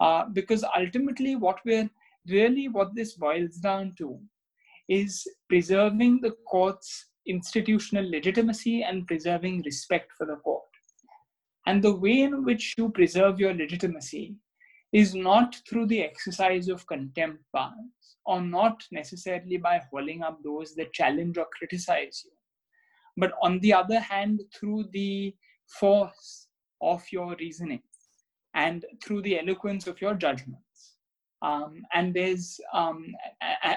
Uh, 0.00 0.24
because 0.32 0.64
ultimately, 0.76 1.36
what 1.36 1.58
we're 1.66 1.90
really 2.28 2.68
what 2.68 2.94
this 2.94 3.14
boils 3.14 3.56
down 3.56 3.94
to 3.98 4.18
is 4.88 5.26
preserving 5.48 6.20
the 6.20 6.34
court's 6.50 7.09
institutional 7.26 8.08
legitimacy 8.10 8.82
and 8.82 9.06
preserving 9.06 9.62
respect 9.62 10.12
for 10.16 10.26
the 10.26 10.36
court. 10.36 10.62
And 11.66 11.82
the 11.82 11.94
way 11.94 12.20
in 12.20 12.44
which 12.44 12.74
you 12.78 12.88
preserve 12.90 13.38
your 13.38 13.54
legitimacy 13.54 14.36
is 14.92 15.14
not 15.14 15.56
through 15.68 15.86
the 15.86 16.02
exercise 16.02 16.68
of 16.68 16.86
contempt 16.86 17.42
powers, 17.54 18.16
or 18.26 18.40
not 18.40 18.82
necessarily 18.90 19.56
by 19.56 19.80
holding 19.90 20.22
up 20.22 20.38
those 20.42 20.74
that 20.74 20.92
challenge 20.92 21.38
or 21.38 21.46
criticize 21.56 22.22
you, 22.24 22.32
but 23.16 23.32
on 23.42 23.60
the 23.60 23.72
other 23.72 24.00
hand, 24.00 24.40
through 24.54 24.84
the 24.92 25.34
force 25.78 26.48
of 26.80 27.02
your 27.12 27.36
reasoning 27.38 27.82
and 28.54 28.84
through 29.04 29.22
the 29.22 29.38
eloquence 29.38 29.86
of 29.86 30.00
your 30.00 30.14
judgment. 30.14 30.60
Um, 31.42 31.82
and 31.94 32.12
there's 32.12 32.60
um, 32.74 33.14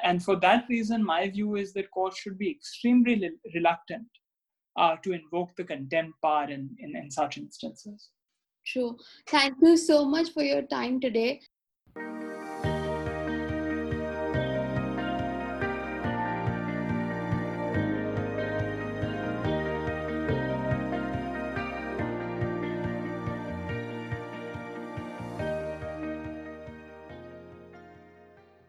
and 0.04 0.21
for 0.21 0.36
that 0.38 0.65
reason, 0.69 1.04
my 1.04 1.30
view 1.30 1.56
is 1.56 1.73
that 1.73 1.91
courts 1.91 2.19
should 2.19 2.38
be 2.38 2.52
extremely 2.52 3.32
reluctant 3.54 4.08
uh, 4.78 4.95
to 5.04 5.13
invoke 5.13 5.56
the 5.56 5.63
contempt 5.63 6.13
power 6.21 6.45
in, 6.45 6.69
in, 6.80 6.95
in 6.95 7.10
such 7.10 7.38
instances. 7.38 8.10
True. 8.65 8.97
Thank 9.28 9.56
you 9.62 9.78
so 9.78 10.06
much 10.06 10.32
for 10.34 10.43
your 10.43 10.63
time 10.63 10.99
today. 10.99 11.41